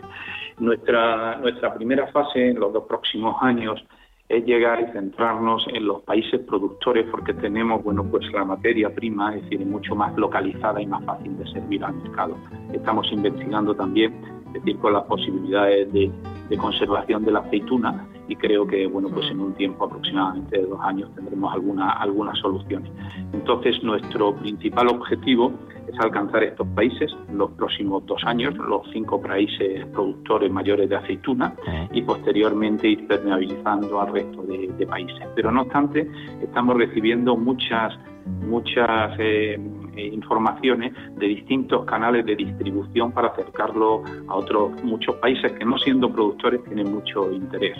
[0.59, 3.85] Nuestra, nuestra primera fase en los dos próximos años
[4.29, 9.37] es llegar y centrarnos en los países productores porque tenemos bueno pues la materia prima
[9.37, 12.37] es decir mucho más localizada y más fácil de servir al mercado
[12.73, 14.15] estamos investigando también
[14.47, 16.11] es decir con las posibilidades de,
[16.49, 20.67] de conservación de la aceituna y creo que bueno pues en un tiempo aproximadamente de
[20.67, 22.91] dos años tendremos alguna, algunas soluciones.
[23.33, 25.53] Entonces nuestro principal objetivo
[25.89, 30.97] es alcanzar estos países en los próximos dos años, los cinco países productores mayores de
[30.97, 31.55] aceituna
[31.93, 35.27] y posteriormente ir permeabilizando al resto de, de países.
[35.35, 36.09] Pero no obstante
[36.43, 39.59] estamos recibiendo muchas muchas eh,
[39.97, 45.79] eh, informaciones de distintos canales de distribución para acercarlo a otros muchos países que no
[45.79, 47.77] siendo productores tienen mucho interés.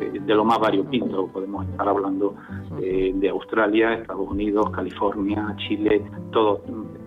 [0.00, 2.34] Eh, de lo más variopinto, podemos estar hablando
[2.80, 6.02] de Australia, Estados Unidos, California, Chile,
[6.32, 6.60] todos.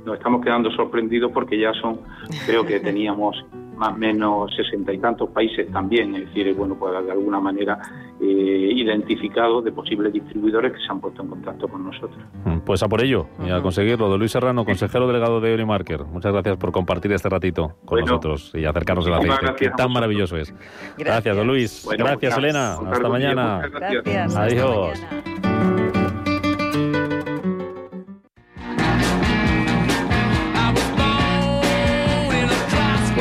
[0.05, 2.01] Nos estamos quedando sorprendidos porque ya son,
[2.45, 3.43] creo que teníamos
[3.75, 7.79] más o menos sesenta y tantos países también, es decir, bueno, pues de alguna manera
[8.21, 12.17] eh, identificados de posibles distribuidores que se han puesto en contacto con nosotros.
[12.45, 14.11] Mm, pues a por ello y a conseguirlo.
[14.11, 18.51] De Luis Serrano, consejero delegado de Unimarker, muchas gracias por compartir este ratito con nosotros
[18.53, 20.53] y acercarnos al aceite, que tan maravilloso es.
[20.97, 21.87] Gracias, don Luis.
[21.97, 22.73] gracias, Elena.
[22.73, 23.61] Hasta mañana.
[23.69, 24.35] Gracias.
[24.35, 25.52] Adiós.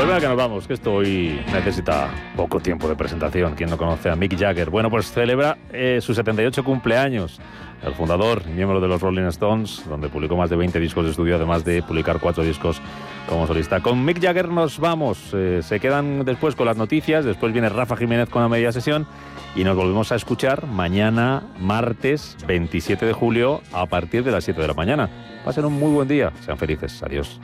[0.03, 3.55] A que nos vamos, que esto hoy necesita poco tiempo de presentación.
[3.55, 4.68] Quien no conoce a Mick Jagger.
[4.68, 7.40] Bueno, pues celebra eh, su 78 cumpleaños.
[7.82, 11.12] El fundador y miembro de los Rolling Stones, donde publicó más de 20 discos de
[11.12, 12.82] estudio, además de publicar cuatro discos
[13.28, 13.80] como solista.
[13.80, 15.30] Con Mick Jagger nos vamos.
[15.32, 17.24] Eh, se quedan después con las noticias.
[17.24, 19.07] Después viene Rafa Jiménez con la media sesión.
[19.55, 24.61] Y nos volvemos a escuchar mañana, martes 27 de julio, a partir de las 7
[24.61, 25.09] de la mañana.
[25.44, 26.32] Pasen un muy buen día.
[26.44, 27.03] Sean felices.
[27.03, 27.40] Adiós.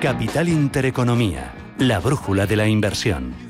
[0.00, 3.49] Capital Intereconomía, la brújula de la inversión.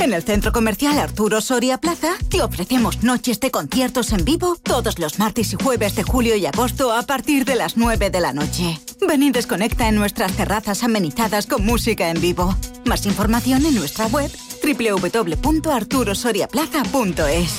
[0.00, 5.00] En el centro comercial Arturo Soria Plaza te ofrecemos noches de conciertos en vivo todos
[5.00, 8.32] los martes y jueves de julio y agosto a partir de las 9 de la
[8.32, 8.78] noche.
[9.06, 12.54] Ven y desconecta en nuestras terrazas amenizadas con música en vivo.
[12.84, 14.30] Más información en nuestra web
[14.62, 17.54] www.arturosoriaplaza.es.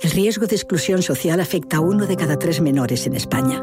[0.00, 3.62] El riesgo de exclusión social afecta a uno de cada tres menores en España.